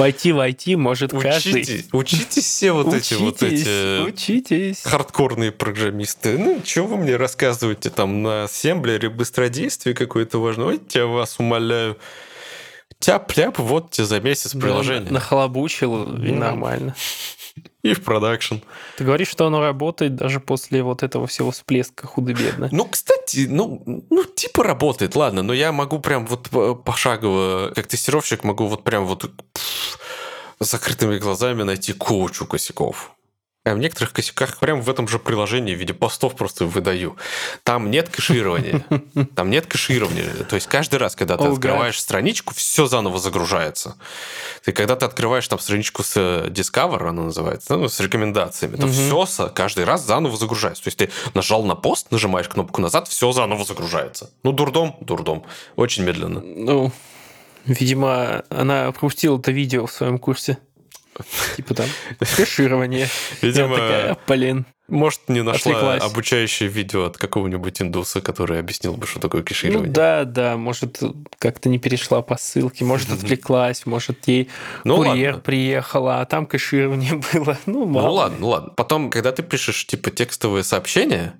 [0.00, 1.60] Пойти в IT может каждый.
[1.60, 4.82] Учитесь, учитесь все вот эти вот эти учитесь.
[4.82, 6.38] хардкорные программисты.
[6.38, 10.66] Ну, что вы мне рассказываете там на ассемблере быстродействие какое-то важное?
[10.68, 11.98] Ой, я вас умоляю.
[12.98, 15.08] Тяп-ляп, вот тебе за месяц приложение.
[15.08, 16.94] Да, нахлобучил, и нормально.
[17.82, 18.56] И в продакшн.
[18.96, 22.68] Ты говоришь, что оно работает даже после вот этого всего всплеска худо-бедно.
[22.72, 26.50] Ну, кстати, ну, ну, типа работает, ладно, но я могу прям вот
[26.84, 29.98] пошагово, как тестировщик, могу вот прям вот пфф,
[30.60, 33.12] закрытыми глазами найти кучу косяков.
[33.66, 37.18] Я в некоторых косяках прямо в этом же приложении в виде постов просто выдаю.
[37.62, 38.82] Там нет кэширования.
[39.34, 40.32] Там нет кэширования.
[40.48, 42.00] То есть каждый раз, когда ты oh, открываешь God.
[42.00, 43.96] страничку, все заново загружается.
[44.64, 48.86] Ты когда ты открываешь там страничку с э, Discover, она называется, ну, с рекомендациями, то
[48.86, 49.26] mm-hmm.
[49.26, 50.84] все каждый раз заново загружается.
[50.84, 54.30] То есть ты нажал на пост, нажимаешь кнопку назад, все заново загружается.
[54.42, 55.44] Ну, дурдом, дурдом.
[55.76, 56.40] Очень медленно.
[56.40, 56.92] Ну,
[57.66, 60.56] видимо, она пропустила это видео в своем курсе.
[61.56, 61.86] Типа там
[62.36, 63.08] кэширование.
[63.42, 64.66] Видимо, такая, блин.
[64.90, 66.02] Может, не нашла отвлеклась.
[66.02, 69.86] обучающее видео от какого-нибудь индуса, который объяснил бы, что такое кэширование.
[69.86, 71.00] Ну да, да, может,
[71.38, 74.48] как-то не перешла по ссылке, может, отвлеклась, может, ей
[74.82, 75.42] ну, курьер ладно.
[75.42, 77.56] приехал, а там кэширование было.
[77.66, 78.06] Ну, мало.
[78.06, 78.70] Ну ладно, ну ладно.
[78.76, 81.34] Потом, когда ты пишешь, типа, текстовые сообщения,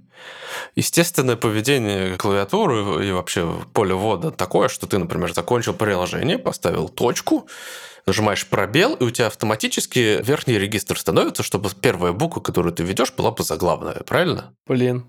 [0.74, 7.48] естественное поведение клавиатуры и вообще поле ввода такое, что ты, например, закончил приложение, поставил точку,
[8.06, 13.12] нажимаешь пробел, и у тебя автоматически верхний регистр становится, чтобы первая буква, которую ты ведешь,
[13.12, 14.54] была бы заглавная, правильно?
[14.66, 15.06] Блин.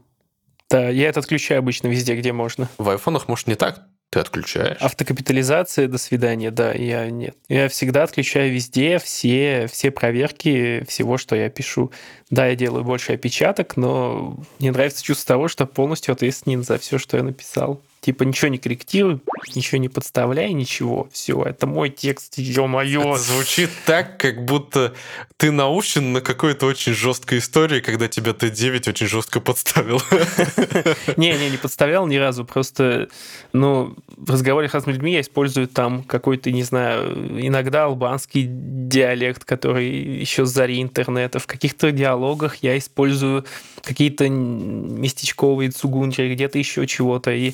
[0.70, 2.70] Да, я это отключаю обычно везде, где можно.
[2.78, 3.82] В айфонах, может, не так?
[4.12, 4.78] Ты отключаешь?
[4.82, 7.38] Автокапитализация, до свидания, да, я нет.
[7.48, 11.94] Я всегда отключаю везде все, все проверки всего, что я пишу.
[12.30, 16.98] Да, я делаю больше опечаток, но мне нравится чувство того, что полностью ответственен за все,
[16.98, 17.82] что я написал.
[18.02, 19.20] Типа ничего не корректируй,
[19.56, 21.08] ничего не подставляй, ничего.
[21.12, 23.16] Все, это мой текст, ё-моё.
[23.16, 24.96] Звучит так, как будто
[25.38, 30.02] ты научен на какой-то очень жесткой истории, когда тебя Т9 очень жестко подставил.
[31.16, 32.44] Не-не, не подставлял ни разу.
[32.44, 33.08] Просто,
[33.54, 39.90] ну, в разговоре с людьми я использую там какой-то, не знаю, иногда албанский диалект, который
[39.90, 41.38] еще зари интернета.
[41.38, 43.46] В каких-то диалогах я использую
[43.84, 47.32] какие-то местечковые цугунчи, где-то еще чего-то.
[47.32, 47.54] И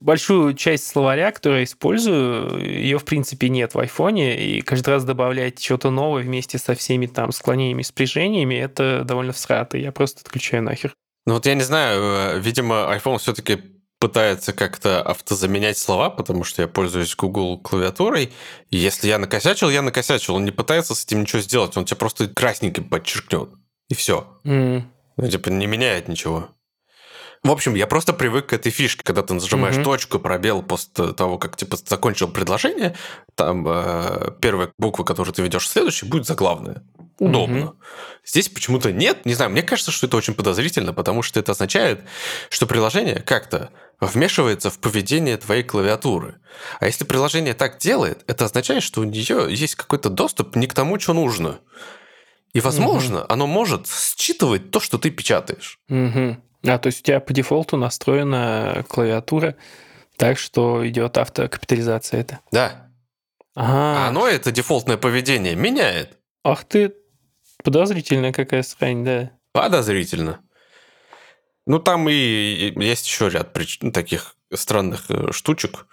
[0.00, 5.04] большую часть словаря, которую я использую, ее в принципе нет в айфоне, и каждый раз
[5.04, 10.62] добавлять что-то новое вместе со всеми там склонениями, спряжениями, это довольно всрато, я просто отключаю
[10.62, 10.94] нахер.
[11.26, 13.60] Ну вот я не знаю, э, видимо, iPhone все-таки
[13.98, 18.32] пытается как-то автозаменять слова, потому что я пользуюсь Google клавиатурой.
[18.70, 20.36] И если я накосячил, я накосячил.
[20.36, 23.48] Он не пытается с этим ничего сделать, он тебя просто красненьким подчеркнет.
[23.88, 24.26] И все.
[24.44, 24.82] Mm.
[25.16, 26.50] Ну, типа, не меняет ничего.
[27.42, 29.84] В общем, я просто привык к этой фишке, когда ты нажимаешь mm-hmm.
[29.84, 32.96] точку, пробел после того, как типа закончил предложение,
[33.34, 36.82] там э, первая буква, которую ты ведешь следующей, будет заглавная.
[37.18, 37.56] Удобно.
[37.56, 37.74] Mm-hmm.
[38.26, 39.24] Здесь почему-то нет.
[39.24, 42.00] Не знаю, мне кажется, что это очень подозрительно, потому что это означает,
[42.50, 43.70] что приложение как-то
[44.00, 46.40] вмешивается в поведение твоей клавиатуры.
[46.80, 50.74] А если приложение так делает, это означает, что у нее есть какой-то доступ не к
[50.74, 51.60] тому, что нужно.
[52.52, 53.26] И, возможно, угу.
[53.28, 55.78] оно может считывать то, что ты печатаешь.
[55.88, 56.36] Угу.
[56.66, 59.56] А, то есть у тебя по дефолту настроена клавиатура
[60.16, 62.40] так, что идет автокапитализация это?
[62.50, 62.90] Да.
[63.54, 64.04] Ага.
[64.04, 66.18] А оно это дефолтное поведение меняет.
[66.44, 66.94] Ах ты,
[67.62, 69.30] подозрительная какая срань, да.
[69.52, 70.40] Подозрительно.
[71.66, 75.86] Ну, там и есть еще ряд причин, таких странных э, штучек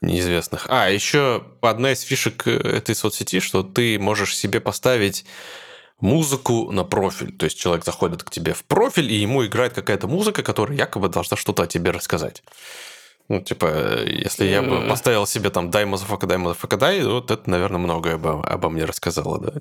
[0.00, 0.66] неизвестных.
[0.68, 5.24] А, еще одна из фишек э, этой соцсети, что ты можешь себе поставить
[6.00, 7.32] музыку на профиль.
[7.32, 11.08] То есть человек заходит к тебе в профиль, и ему играет какая-то музыка, которая якобы
[11.08, 12.42] должна что-то о тебе рассказать.
[13.28, 14.88] Ну, типа, если я бы э.
[14.88, 18.84] поставил себе там «die, motherfucker, die, motherfucker, die», вот это, наверное, многое обо, обо мне
[18.84, 19.52] рассказало, да.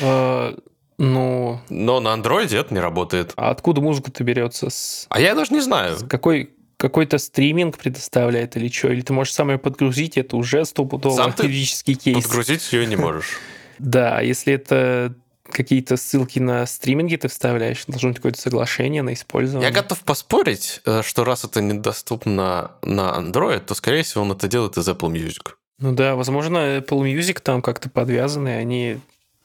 [0.00, 0.56] А,
[0.96, 1.60] ну...
[1.68, 3.32] Но на андроиде это не работает.
[3.36, 4.70] А откуда музыка-то берется?
[4.70, 5.06] С...
[5.10, 5.98] А я даже не знаю.
[6.08, 8.88] какой, какой-то стриминг предоставляет или что?
[8.88, 12.24] Или ты можешь сам ее подгрузить, это уже стопудово Сам юридический кейс.
[12.24, 13.36] подгрузить ее не можешь.
[13.78, 15.14] Да, если это
[15.50, 19.68] какие-то ссылки на стриминги ты вставляешь, должно быть какое-то соглашение на использование.
[19.68, 24.48] Я готов поспорить, э, что раз это недоступно на Android, то, скорее всего, он это
[24.48, 25.52] делает из Apple Music.
[25.78, 29.00] Ну да, возможно, Apple Music там как-то подвязаны, они...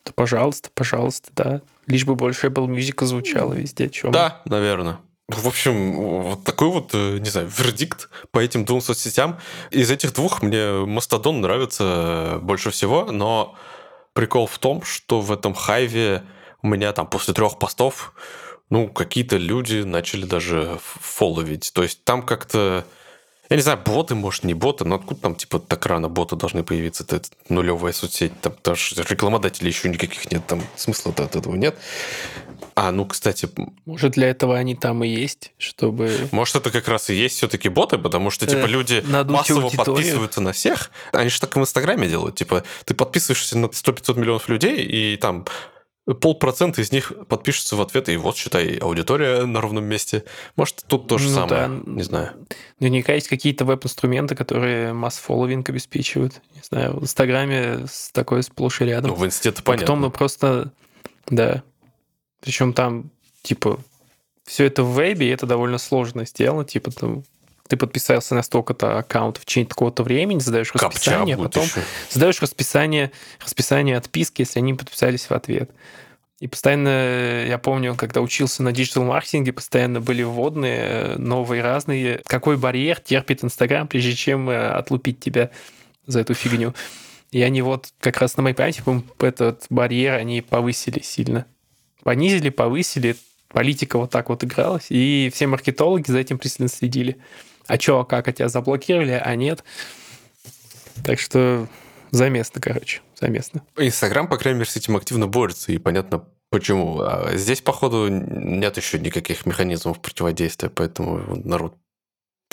[0.05, 1.61] Да, пожалуйста, пожалуйста, да.
[1.87, 3.89] Лишь бы больше Apple Music звучало везде.
[3.89, 4.11] Чем...
[4.11, 4.99] Да, наверное.
[5.29, 9.39] В общем, вот такой вот, э, не знаю, вердикт по этим двум соцсетям.
[9.71, 13.55] Из этих двух мне Мастодон нравится больше всего, но
[14.13, 16.23] прикол в том, что в этом хайве
[16.61, 18.13] у меня там после трех постов,
[18.69, 21.71] ну, какие-то люди начали даже фолловить.
[21.73, 22.85] То есть там как-то
[23.49, 26.63] я не знаю, боты, может, не боты, но откуда там, типа, так рано боты должны
[26.63, 27.03] появиться?
[27.03, 31.77] Это, это нулевая соцсеть, там даже рекламодателей еще никаких нет, там смысла-то от этого нет.
[32.75, 33.47] А, ну, кстати...
[33.85, 36.29] Может, для этого они там и есть, чтобы...
[36.31, 39.95] Может, это как раз и есть все-таки боты, потому что, типа, э, люди массово аудиторию.
[39.95, 40.91] подписываются на всех.
[41.11, 42.35] Они же так и в Инстаграме делают.
[42.35, 45.45] Типа, ты подписываешься на 100-500 миллионов людей, и там
[46.05, 50.25] полпроцента из них подпишутся в ответ, и вот, считай, аудитория на ровном месте.
[50.55, 51.81] Может, тут то же ну, самое, да.
[51.85, 52.31] не знаю.
[52.79, 56.41] Наверняка есть какие-то веб-инструменты, которые масс-фолловинг обеспечивают.
[56.55, 59.11] Не знаю, в Инстаграме такое сплошь и рядом.
[59.11, 59.29] Ну, в а
[59.63, 59.63] понятно.
[59.63, 60.71] Потом мы просто...
[61.29, 61.63] Да.
[62.43, 63.09] Причем там,
[63.41, 63.79] типа,
[64.45, 66.71] все это в вебе, и это довольно сложно сделать.
[66.71, 67.23] Типа, там,
[67.69, 71.81] ты подписался на столько-то аккаунтов в течение такого-то времени, задаешь расписание, а потом еще.
[72.09, 75.71] задаешь расписание, расписание отписки, если они подписались в ответ.
[76.41, 82.21] И постоянно, я помню, когда учился на диджитал-маркетинге, постоянно были вводные, э, новые, разные.
[82.25, 85.51] Какой барьер терпит Инстаграм, прежде чем э, отлупить тебя
[86.05, 86.73] за эту фигню?
[87.31, 88.83] И они вот как раз на моей памяти,
[89.17, 91.45] по этот барьер они повысили сильно.
[92.03, 93.15] Понизили, повысили,
[93.49, 97.17] политика вот так вот игралась, и все маркетологи за этим пристально следили
[97.67, 99.63] а чё, а как, а тебя заблокировали, а нет.
[101.03, 101.67] Так что
[102.11, 103.63] заместно, короче, заместно.
[103.77, 107.01] Инстаграм, по крайней мере, с этим активно борется, и понятно, почему.
[107.01, 111.75] А здесь, походу, нет еще никаких механизмов противодействия, поэтому народ,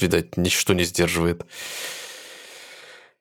[0.01, 1.45] видать, ничто не сдерживает.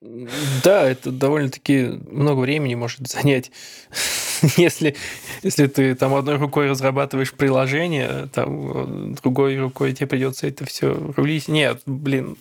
[0.00, 3.50] Да, это довольно-таки много времени может занять.
[4.56, 4.96] если,
[5.42, 11.48] если ты там одной рукой разрабатываешь приложение, там другой рукой тебе придется это все рулить.
[11.48, 12.36] Нет, блин,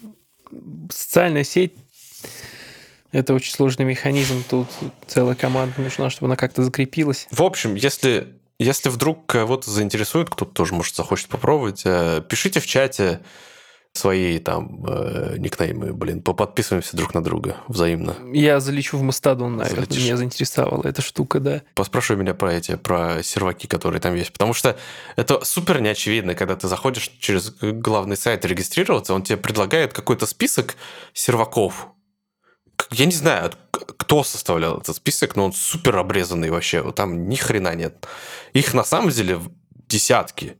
[0.89, 1.73] социальная сеть
[3.11, 4.43] это очень сложный механизм.
[4.47, 4.67] Тут
[5.07, 7.27] целая команда нужна, чтобы она как-то закрепилась.
[7.31, 8.27] В общем, если,
[8.59, 13.21] если вдруг кого-то заинтересует, кто-то тоже, может, захочет попробовать, э, пишите в чате,
[13.93, 18.15] свои там э, никнеймы, блин, поподписываемся друг на друга взаимно.
[18.33, 19.85] Я залечу в Мастодон, наверное.
[19.85, 20.03] Залетишь.
[20.03, 21.61] Меня заинтересовала эта штука, да.
[21.75, 24.31] Поспрашивай меня про эти, про серваки, которые там есть.
[24.31, 24.77] Потому что
[25.15, 30.75] это супер неочевидно, когда ты заходишь через главный сайт регистрироваться, он тебе предлагает какой-то список
[31.13, 31.87] серваков.
[32.91, 36.89] Я не знаю, кто составлял этот список, но он супер обрезанный вообще.
[36.93, 38.07] Там ни хрена нет.
[38.53, 39.39] Их на самом деле
[39.87, 40.57] десятки,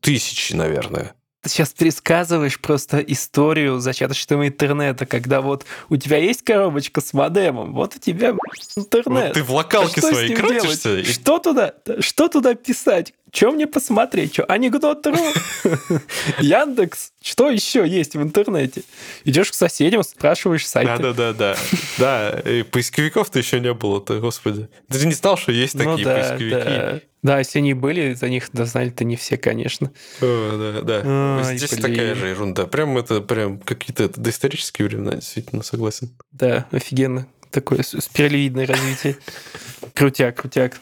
[0.00, 7.00] тысячи, наверное ты сейчас пересказываешь просто историю зачаточного интернета, когда вот у тебя есть коробочка
[7.00, 8.34] с модемом, вот у тебя
[8.76, 9.28] интернет.
[9.28, 10.98] Вот ты в локалке а своей крутишься.
[10.98, 11.04] И...
[11.04, 13.14] Что туда, что туда писать?
[13.32, 14.32] Что мне посмотреть?
[14.32, 15.16] Что, анекдот.ру?
[16.40, 17.12] Яндекс?
[17.22, 18.82] Что еще есть в интернете?
[19.24, 21.02] Идешь к соседям, спрашиваешь сайты.
[21.02, 21.56] Да-да-да.
[21.98, 24.68] Да, поисковиков-то еще не было-то, господи.
[24.88, 27.06] Ты не знал, что есть ну такие поисковики?
[27.22, 29.92] Да, если они были, за них дознали-то не все, конечно.
[30.22, 31.38] О, да, да.
[31.44, 32.66] Ой, Здесь такая же ерунда.
[32.66, 36.10] Прям это прям какие-то доисторические времена, действительно, согласен.
[36.32, 37.26] Да, офигенно.
[37.50, 39.18] Такое спиралевидное развитие.
[39.94, 40.80] Крутяк, крутяк.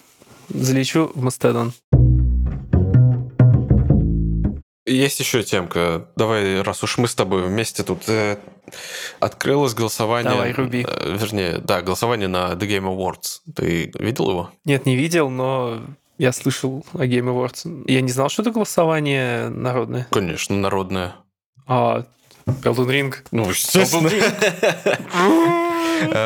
[0.48, 1.72] Залечу в Мастодон.
[4.88, 6.08] Есть еще темка.
[6.16, 8.38] Давай, раз уж мы с тобой вместе тут э,
[9.20, 10.32] открылось голосование.
[10.32, 10.86] Давай, руби.
[10.88, 13.40] Э, вернее, да, голосование на The Game Awards.
[13.54, 14.50] Ты видел его?
[14.64, 15.80] Нет, не видел, но
[16.16, 17.84] я слышал о Game Awards.
[17.86, 20.06] Я не знал, что это голосование народное.
[20.10, 21.16] Конечно, народное.
[21.66, 22.04] А
[22.46, 23.14] Elden Ring?
[23.30, 24.10] Ну, естественно.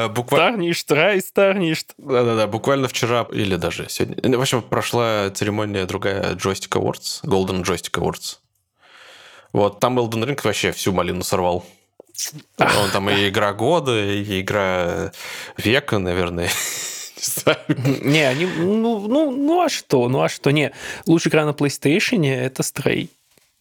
[0.09, 0.51] Буквально...
[0.51, 1.94] Старништ, рай старништ.
[1.96, 4.38] Да-да-да, буквально вчера или даже сегодня.
[4.38, 8.38] В общем, прошла церемония другая Joystick Awards, Golden Joystick Awards.
[9.53, 11.65] Вот, там Elden Ring вообще всю малину сорвал.
[12.59, 15.12] Он там и игра года, и игра
[15.57, 16.49] века, наверное.
[18.03, 20.73] Не, они, ну, ну, ну а что, ну а что, не,
[21.07, 23.11] лучшая игра на PlayStation это Stray.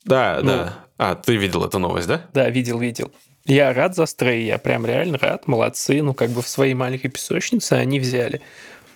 [0.04, 0.86] Да, ну, да.
[0.98, 2.26] А, ты видел эту новость, да?
[2.34, 3.12] Да, видел, видел.
[3.46, 7.10] Я рад за Stray, я прям реально рад, молодцы, ну как бы в своей маленькой
[7.10, 8.42] песочнице они взяли.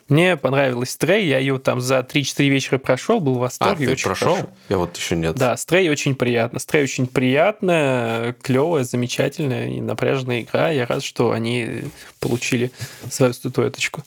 [0.07, 3.85] Мне понравилась Стрей, я ее там за 3-4 вечера прошел, был в восторге.
[3.85, 4.33] А, ты очень прошел?
[4.35, 4.49] Хорошо.
[4.69, 5.35] Я вот еще нет.
[5.35, 6.59] Да, Стрей очень приятно.
[6.59, 10.69] Стрей очень приятная, клевая, замечательная и напряженная игра.
[10.69, 11.85] Я рад, что они
[12.19, 12.71] получили
[13.09, 14.03] свою статуэточку.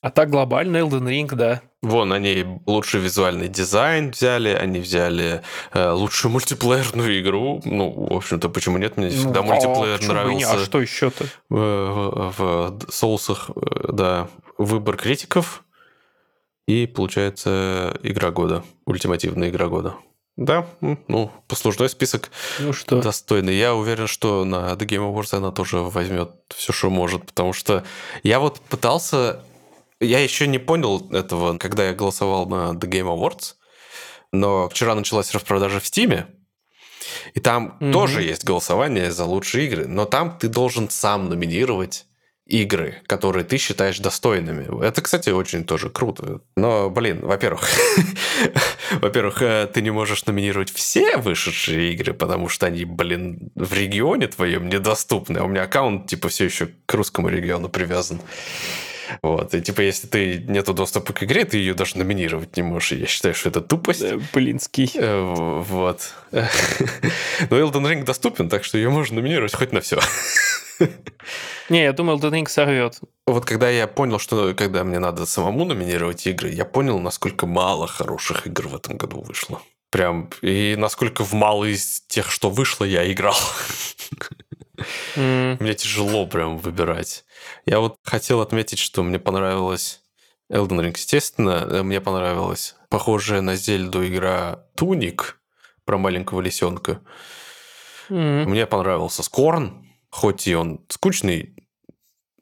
[0.00, 1.60] А так глобально Elden Ring, да.
[1.82, 5.42] Вон, они лучший визуальный дизайн взяли, они взяли
[5.74, 7.60] э, лучшую мультиплеерную игру.
[7.64, 8.96] Ну, в общем-то, почему нет?
[8.96, 10.44] Мне всегда Ну, мультиплеер а почему бы и не?
[10.44, 10.52] нравился.
[10.54, 11.24] А что еще-то?
[11.48, 14.28] В, в- в соусах, э, да,
[14.64, 15.64] выбор критиков.
[16.66, 19.96] И получается игра года, ультимативная игра года.
[20.36, 23.02] Да, ну, послужной список Ну что?
[23.02, 23.54] достойный.
[23.54, 27.84] Я уверен, что на The Game Awards она тоже возьмет все, что может, потому что
[28.22, 29.42] я вот пытался...
[30.00, 33.54] Я еще не понял этого, когда я голосовал на The Game Awards,
[34.32, 36.26] но вчера началась распродажа в Стиме,
[37.34, 37.92] и там Мгм.
[37.92, 42.06] тоже есть голосование за лучшие игры, но там ты должен сам номинировать
[42.46, 44.84] игры, которые ты считаешь достойными.
[44.84, 46.40] Это, кстати, очень тоже круто.
[46.56, 47.68] Но, блин, во-первых,
[48.92, 54.26] во-первых, э, ты не можешь номинировать все вышедшие игры, потому что они, блин, в регионе
[54.26, 55.38] твоем недоступны.
[55.38, 58.20] А у меня аккаунт, типа, все еще к русскому региону привязан.
[59.22, 59.54] Вот.
[59.54, 62.92] И, типа, если ты нету доступа к игре, ты ее даже номинировать не можешь.
[62.92, 64.04] Я считаю, что это тупость.
[64.32, 64.90] Блинский.
[64.94, 66.12] Э, Вот.
[66.32, 70.00] Но Elden Ring доступен, так что ее можно номинировать хоть на все.
[71.68, 73.00] Не, я думал, Elden Ring сорвет.
[73.26, 77.86] Вот когда я понял, что когда мне надо самому номинировать игры, я понял, насколько мало
[77.86, 79.60] хороших игр в этом году вышло.
[79.90, 83.36] Прям, и насколько в мало из тех, что вышло, я играл.
[85.16, 87.24] Мне тяжело прям выбирать.
[87.66, 90.02] Я вот хотел отметить, что мне понравилось
[90.50, 95.40] Elden Ring, естественно, э, мне понравилась похожая на Зельду игра Туник
[95.84, 97.00] про маленького лисенка.
[98.10, 98.44] м.
[98.50, 101.56] Мне понравился Скорн, хоть и он скучный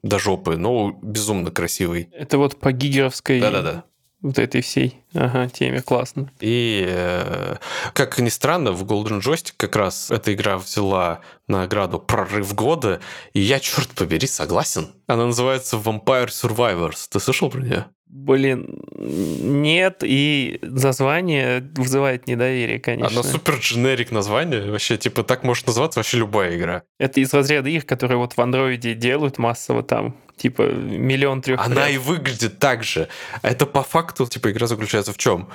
[0.03, 2.09] до жопы, но безумно красивый.
[2.11, 3.85] Это вот по гигеровской Да-да-да.
[4.21, 6.31] Вот этой всей ага, теме классно.
[6.39, 7.55] И, э,
[7.93, 13.01] как ни странно, в Golden Joystick как раз эта игра взяла награду «Прорыв года»,
[13.33, 14.89] и я, черт побери, согласен.
[15.07, 17.07] Она называется Vampire Survivors.
[17.09, 17.85] Ты слышал про нее?
[18.13, 23.21] Блин, нет, и название вызывает недоверие, конечно.
[23.21, 24.69] Она супер дженерик название.
[24.69, 26.83] Вообще, типа, так может называться вообще любая игра.
[26.99, 31.59] Это из разряда их, которые вот в андроиде делают массово там, типа миллион трех.
[31.61, 33.07] Она и выглядит так же.
[33.43, 35.49] Это по факту, типа, игра заключается в чем?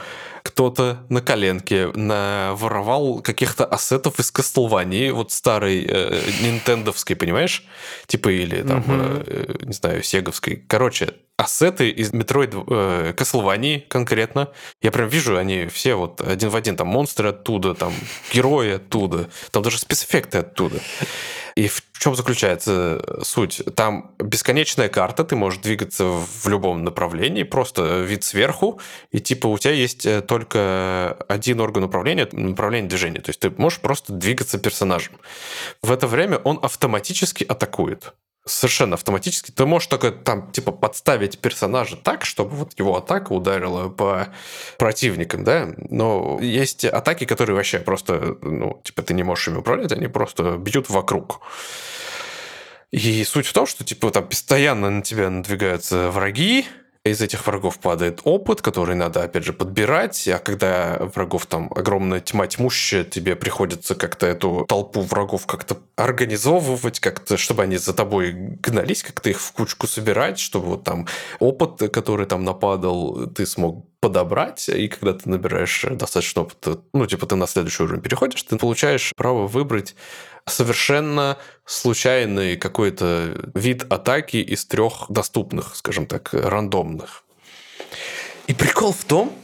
[0.45, 7.65] Кто-то на коленке наворовал каких-то ассетов из Castlevania, вот старой э, нинтендовской, понимаешь?
[8.07, 9.23] Типа, или там, Мгм.
[9.27, 10.65] э, не знаю, сеговской.
[10.69, 14.49] Короче, ассеты из Metroid э, Castlevania конкретно.
[14.83, 16.77] Я прям вижу, они все вот один в один.
[16.77, 17.93] Там монстры оттуда, там
[18.33, 20.79] герои оттуда, там даже спецэффекты оттуда.
[21.57, 23.63] И в чем заключается суть?
[23.75, 28.81] Там бесконечная карта, ты можешь двигаться в любом направлении, просто вид сверху,
[29.13, 33.21] и типа у тебя есть э, только один орган управления, направление движения.
[33.21, 35.19] То есть ты можешь просто двигаться персонажем.
[35.83, 38.13] В это время он автоматически атакует.
[38.49, 39.51] Совершенно автоматически.
[39.51, 44.29] Ты можешь только там, типа, подставить персонажа так, чтобы вот его атака ударила по
[44.79, 45.75] противникам, да?
[45.77, 50.59] Но есть атаки, которые вообще просто, ну, типа, ты не можешь ими управлять, они просто
[50.59, 51.41] бьют вокруг.
[52.93, 56.67] И суть в том, что, типа, там постоянно на тебя надвигаются враги,
[57.09, 62.21] из этих врагов падает опыт, который надо, опять же, подбирать, а когда врагов там огромная
[62.21, 68.33] тьма тьмущая, тебе приходится как-то эту толпу врагов как-то организовывать, как-то, чтобы они за тобой
[68.33, 71.07] гнались, как-то их в кучку собирать, чтобы вот там
[71.39, 77.27] опыт, который там нападал, ты смог подобрать, и когда ты набираешь достаточно опыта, ну, типа,
[77.27, 79.95] ты на следующий уровень переходишь, ты получаешь право выбрать
[80.47, 87.25] совершенно случайный какой-то вид атаки из трех доступных, скажем так, рандомных.
[88.47, 89.37] И прикол в том,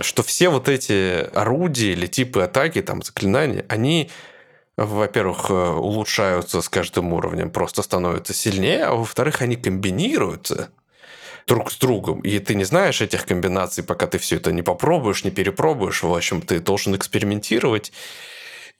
[0.00, 4.10] что все вот эти орудия или типы атаки, там, заклинания, они,
[4.76, 10.70] во-первых, э, улучшаются с каждым уровнем, просто становятся сильнее, а во-вторых, они комбинируются
[11.46, 12.20] друг с другом.
[12.20, 16.02] И ты не знаешь этих комбинаций, пока ты все это не попробуешь, не перепробуешь.
[16.02, 17.92] В общем, ты должен экспериментировать.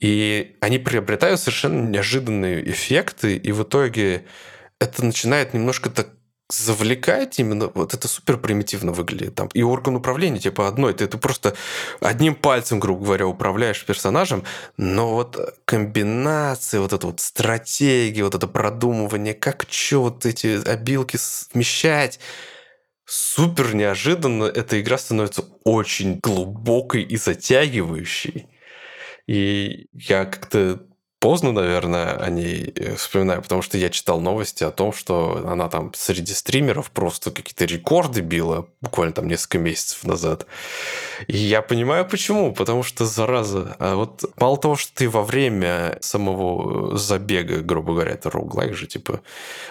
[0.00, 4.24] И они приобретают совершенно неожиданные эффекты, и в итоге
[4.80, 6.08] это начинает немножко так
[6.50, 9.34] завлекать именно, вот это супер примитивно выглядит.
[9.34, 11.54] Там и орган управления типа одной, ты, ты просто
[12.00, 14.44] одним пальцем, грубо говоря, управляешь персонажем,
[14.76, 21.16] но вот комбинации, вот это вот стратегии, вот это продумывание, как что вот эти обилки
[21.16, 22.20] смещать,
[23.04, 28.46] супер неожиданно эта игра становится очень глубокой и затягивающей.
[29.26, 30.80] И я как-то
[31.24, 35.70] поздно, наверное, о ней э, вспоминаю, потому что я читал новости о том, что она
[35.70, 40.46] там среди стримеров просто какие-то рекорды била буквально там несколько месяцев назад.
[41.26, 42.52] И я понимаю, почему.
[42.54, 48.12] Потому что, зараза, а вот мало того, что ты во время самого забега, грубо говоря,
[48.12, 49.20] это роуглайк же, типа,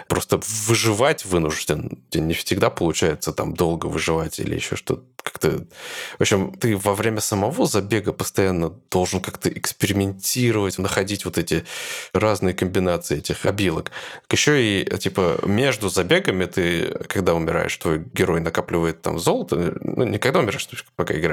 [0.08, 2.00] просто выживать вынужден.
[2.10, 5.04] Тебе не всегда получается там долго выживать или еще что-то.
[5.24, 5.66] как-то...
[6.18, 11.64] В общем, ты во время самого забега постоянно должен как-то экспериментировать, находить вот эти
[12.14, 13.92] разные комбинации этих обилок.
[14.30, 20.18] Еще и, типа, между забегами ты, когда умираешь, твой герой накапливает там золото, ну, не
[20.20, 21.33] когда умираешь, пока играешь,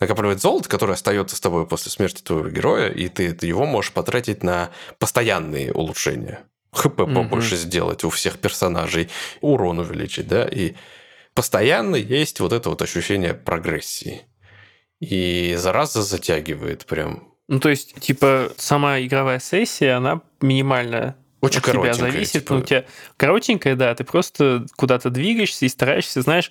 [0.00, 4.42] накапливает золото, которое остается с тобой после смерти твоего героя, и ты его можешь потратить
[4.42, 6.44] на постоянные улучшения.
[6.72, 7.58] ХП побольше mm-hmm.
[7.58, 9.08] сделать у всех персонажей,
[9.40, 10.74] урон увеличить, да, и
[11.34, 14.22] постоянно есть вот это вот ощущение прогрессии.
[15.00, 17.34] И зараза затягивает прям.
[17.46, 21.16] Ну, то есть, типа, сама игровая сессия, она минимальная.
[21.40, 22.42] Очень от тебя зависит.
[22.42, 22.54] Типа...
[22.54, 22.84] Ну, у тебя
[23.16, 26.50] коротенькая, да, ты просто куда-то двигаешься и стараешься, знаешь,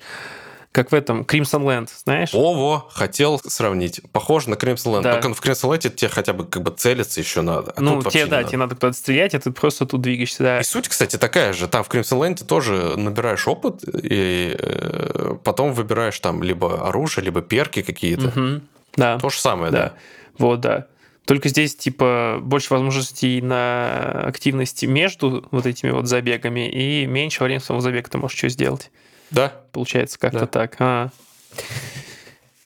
[0.71, 2.29] как в этом Crimson Land, знаешь?
[2.33, 4.01] О, хотел сравнить.
[4.11, 5.01] Похоже на Crimson Land.
[5.01, 5.13] Да.
[5.13, 7.73] Только в Crimson Land тебе хотя бы как бы целиться еще надо.
[7.75, 8.49] А ну, тебе, да, надо.
[8.49, 10.59] тебе надо куда-то стрелять, а ты просто тут двигаешься, да.
[10.59, 11.67] И суть, кстати, такая же.
[11.67, 17.41] Там в Crimson Land тоже набираешь опыт, и э, потом выбираешь там либо оружие, либо
[17.41, 18.27] перки какие-то.
[18.27, 18.61] Угу.
[18.97, 19.17] Да.
[19.19, 19.79] То же самое, да.
[19.79, 19.93] да.
[20.37, 20.87] Вот, да.
[21.25, 27.61] Только здесь, типа, больше возможностей на активности между вот этими вот забегами и меньше времени
[27.61, 28.91] самого забега ты можешь что сделать.
[29.31, 29.53] Да.
[29.71, 30.47] Получается как-то да.
[30.47, 30.75] так.
[30.79, 31.09] А.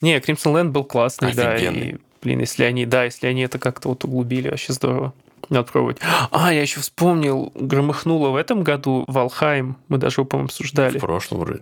[0.01, 1.91] Не, Crimson Land был классный, Офигенный.
[1.91, 1.97] да.
[1.97, 5.13] И, блин, если они, да, если они это как-то вот углубили, вообще здорово.
[5.49, 5.97] Надо пробовать.
[6.31, 9.77] А, я еще вспомнил, громыхнуло в этом году Валхайм.
[9.87, 10.97] Мы даже его, по-моему, обсуждали.
[10.97, 11.61] В прошлом вроде.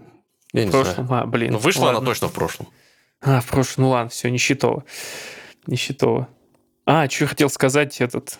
[0.53, 1.23] Я в прошлом, знаю.
[1.23, 1.53] а, блин.
[1.53, 1.99] Ну, вышла ладно.
[1.99, 2.67] она точно в прошлом.
[3.21, 4.83] А, в прошлом, ну ладно, все, нищетово.
[5.67, 6.27] Нищетово.
[6.85, 8.37] А, что я хотел сказать, этот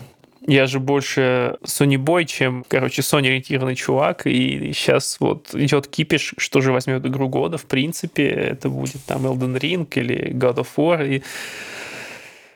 [0.50, 6.34] я же больше Sony Boy, чем, короче, Sony ориентированный чувак, и сейчас вот идет кипиш,
[6.38, 10.68] что же возьмет игру года, в принципе, это будет там Elden Ring или God of
[10.76, 11.22] War, и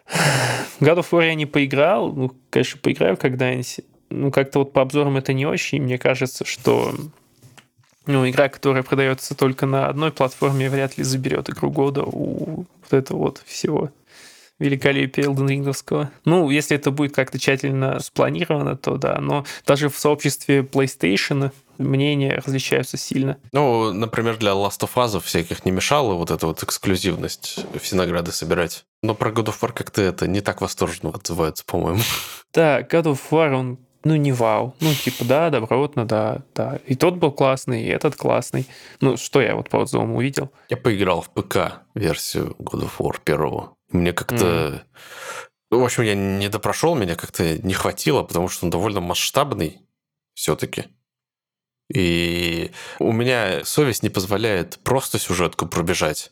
[0.80, 5.18] God of War я не поиграл, ну, конечно, поиграю когда-нибудь, ну, как-то вот по обзорам
[5.18, 6.96] это не очень, мне кажется, что
[8.08, 12.92] ну, игра, которая продается только на одной платформе, вряд ли заберет игру года у вот
[12.92, 13.92] этого вот всего
[14.60, 16.10] великолепие Elden Ring'овского.
[16.26, 19.20] Ну, если это будет как-то тщательно спланировано, то да.
[19.20, 23.38] Но даже в сообществе PlayStation мнения различаются сильно.
[23.52, 28.32] Ну, например, для Last of Us всяких не мешало вот эта вот эксклюзивность все награды
[28.32, 28.86] собирать.
[29.02, 32.02] Но про God of War как-то это не так восторженно отзывается, по-моему.
[32.54, 34.76] Да, God of War, он ну, не вау.
[34.82, 36.80] Ну, типа, да, добротно, да, да.
[36.86, 38.68] И тот был классный, и этот классный.
[39.00, 40.52] Ну, что я вот по отзывам увидел?
[40.70, 43.76] Я поиграл в ПК версию God of War первого.
[43.94, 44.46] Мне как-то...
[44.46, 44.82] Mm.
[45.72, 49.82] В общем, я не допрошел, меня как-то не хватило, потому что он довольно масштабный
[50.36, 50.86] все-таки.
[51.94, 56.32] И у меня совесть не позволяет просто сюжетку пробежать.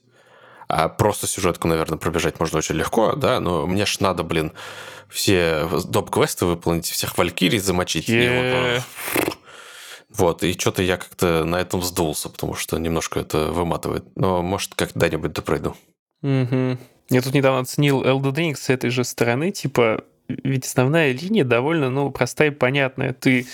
[0.68, 4.54] А просто сюжетку, наверное, пробежать можно очень легко, да, но мне ж надо, блин,
[5.10, 8.10] все доп-квесты выполнить, всех валькирий замочить.
[8.10, 8.82] Yeah.
[10.10, 14.06] Вот, и что-то я как-то на этом сдулся, потому что немножко это выматывает.
[14.16, 15.76] Но, может, когда-нибудь допройду.
[16.22, 16.78] Угу.
[17.12, 21.90] Я тут недавно оценил Elden Ring с этой же стороны, типа, ведь основная линия довольно,
[21.90, 23.12] ну, простая и понятная.
[23.12, 23.46] Ты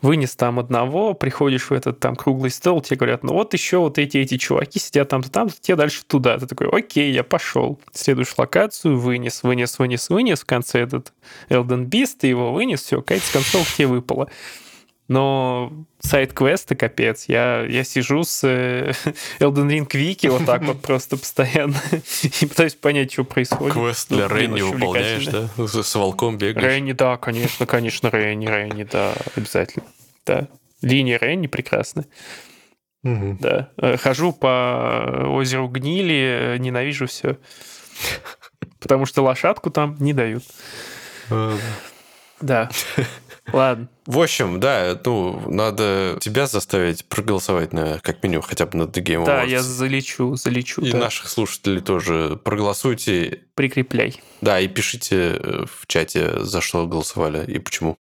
[0.00, 3.98] вынес там одного, приходишь в этот там круглый стол, тебе говорят, ну вот еще вот
[3.98, 6.38] эти эти чуваки сидят там-то там, тебе дальше туда.
[6.38, 7.78] Ты такой, окей, я пошел.
[7.92, 11.12] Следуешь локацию, вынес, вынес, вынес, вынес, в конце этот
[11.50, 14.30] Elden Beast, ты его вынес, все, какая-то концовка тебе выпала.
[15.08, 17.26] Но сайт-квесты капец.
[17.28, 18.90] Я, я сижу с э,
[19.38, 21.80] Elden Ring Wiki вот так вот просто постоянно
[22.40, 23.74] и пытаюсь понять, что происходит.
[23.74, 25.48] Квест для ну, Ренни выполняешь, да?
[25.66, 26.66] С волком бегаешь.
[26.66, 29.86] Ренни, да, конечно, конечно, Ренни, Ренни, да, обязательно.
[30.24, 30.48] Да.
[30.82, 32.04] Линия Ренни прекрасна.
[33.04, 33.38] Угу.
[33.40, 33.70] Да.
[33.76, 37.38] Э, хожу по озеру Гнили, э, ненавижу все.
[38.80, 40.42] Потому что лошадку там не дают.
[42.40, 42.70] Да.
[43.52, 43.88] Ладно.
[44.06, 49.02] В общем, да, ну, надо тебя заставить проголосовать на, как минимум, хотя бы на The
[49.02, 49.26] Game Awards.
[49.26, 50.82] Да, я залечу, залечу.
[50.82, 50.98] И да.
[50.98, 53.42] наших слушателей тоже проголосуйте.
[53.54, 54.20] Прикрепляй.
[54.40, 57.96] Да, и пишите э, в чате, за что голосовали и почему.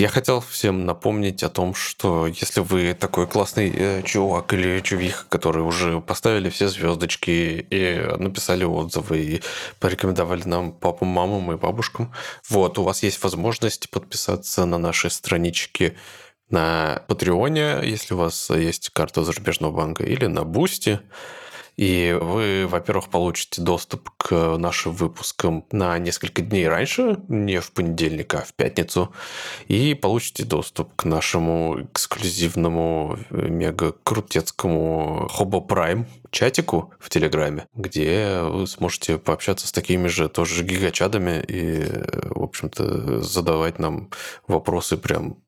[0.00, 5.26] Я хотел всем напомнить о том, что если вы такой классный э, чувак или чувиха,
[5.28, 9.42] который уже поставили все звездочки и написали отзывы и
[9.78, 12.14] порекомендовали нам папу, мамам и бабушкам,
[12.48, 15.98] вот, у вас есть возможность подписаться на наши странички
[16.48, 21.00] на Patreon е, если у вас есть карта зарубежного банка, или на Boosty.
[21.80, 28.34] И вы, во-первых, получите доступ к нашим выпускам на несколько дней раньше, не в понедельник,
[28.34, 29.14] а в пятницу.
[29.66, 39.16] И получите доступ к нашему эксклюзивному мега-крутецкому Hobo Prime чатику в Телеграме, где вы сможете
[39.16, 41.82] пообщаться с такими же тоже гигачадами и,
[42.28, 44.10] в общем-то, задавать нам
[44.46, 45.38] вопросы прям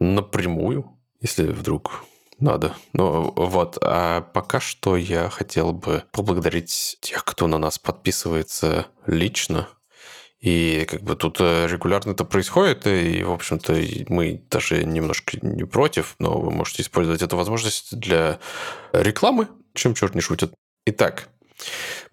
[0.00, 2.04] напрямую, если вдруг
[2.38, 2.74] Надо.
[2.92, 9.68] Ну вот, а пока что я хотел бы поблагодарить тех, кто на нас подписывается лично.
[10.38, 13.74] И как бы тут э, регулярно это происходит, и, в общем-то,
[14.08, 18.38] мы даже немножко не против, но вы можете использовать эту возможность для
[18.92, 20.52] рекламы, чем черт не шутит.
[20.84, 21.30] Итак,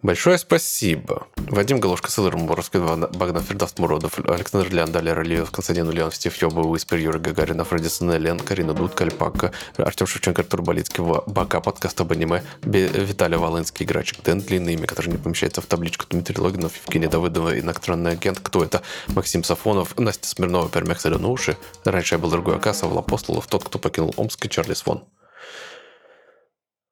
[0.01, 1.27] Большое спасибо.
[1.37, 6.61] Вадим Галушка, Сылыр Муровский, Богдан Фердаст Муродов, Александр Лян, Далее Ралиев, Константин Ульянов, Стив Ёба,
[6.61, 12.11] Уиспер, Юрий Гагаринов, Радисон Элен, Карина Дуд, Кальпака, Артем Шевченко, Артур Болицкий, Бака, подкаст об
[12.11, 17.07] аниме, Виталий Волынский, Играчик, Дэн, длинное имя, которое не помещается в табличку, Дмитрий Логинов, Евгений
[17.07, 18.39] Давыдова, иностранный агент.
[18.41, 18.81] Кто это?
[19.07, 21.57] Максим Сафонов, Настя Смирнова, Пермяк Соленуши.
[21.85, 25.05] Раньше я был другой Акасов, Апостолов, тот, кто покинул Омск и Чарли Свон.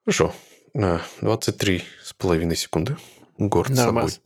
[0.06, 0.34] Хорошо.
[0.74, 2.98] 23 с половиной секунды.
[3.38, 4.14] Горд Нормас.
[4.14, 4.26] собой.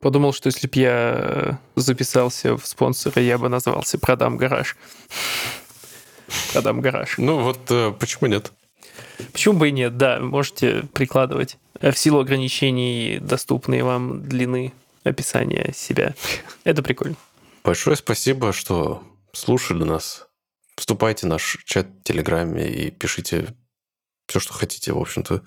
[0.00, 4.76] Подумал, что если бы я записался в спонсоры, я бы назвался «Продам гараж».
[6.52, 7.16] «Продам гараж».
[7.18, 8.52] Ну вот э, почему нет?
[9.32, 11.56] Почему бы и нет, да, можете прикладывать.
[11.80, 14.72] В силу ограничений доступные вам длины
[15.04, 16.14] описания себя.
[16.64, 17.16] Это прикольно.
[17.62, 20.26] Большое спасибо, что слушали нас.
[20.76, 23.54] Вступайте в наш чат в Телеграме и пишите
[24.26, 25.42] все, что хотите, в общем-то.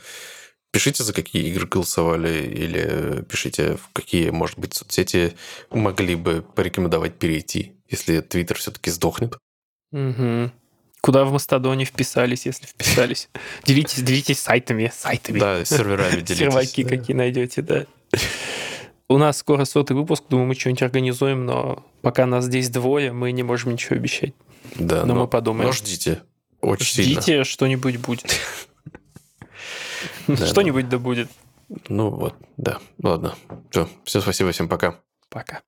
[0.72, 5.36] Пишите, за какие игры голосовали, или пишите, в какие, может быть, соцсети
[5.72, 9.38] могли бы порекомендовать перейти, если Твиттер все-таки сдохнет.
[9.92, 10.52] Угу.
[11.02, 13.30] Куда в Мастодоне вписались, если вписались?
[13.66, 15.40] Делитесь, делитесь сайтами, сайтами.
[15.40, 16.38] Да, серверами делитесь.
[16.38, 17.86] Серваки какие найдете, да.
[19.10, 23.32] У нас скоро сотый выпуск, думаю, мы что-нибудь организуем, но пока нас здесь двое, мы
[23.32, 24.34] не можем ничего обещать.
[24.76, 25.68] Да, но, но мы подумаем.
[25.68, 26.24] Но ждите.
[26.62, 27.44] Очень Ждите, сильно.
[27.44, 28.36] что-нибудь будет.
[30.28, 31.30] Что-нибудь да будет.
[31.90, 32.80] Ну вот, да.
[33.02, 33.36] Ладно.
[33.72, 35.00] Все, все, спасибо, всем пока.
[35.30, 35.62] Пока.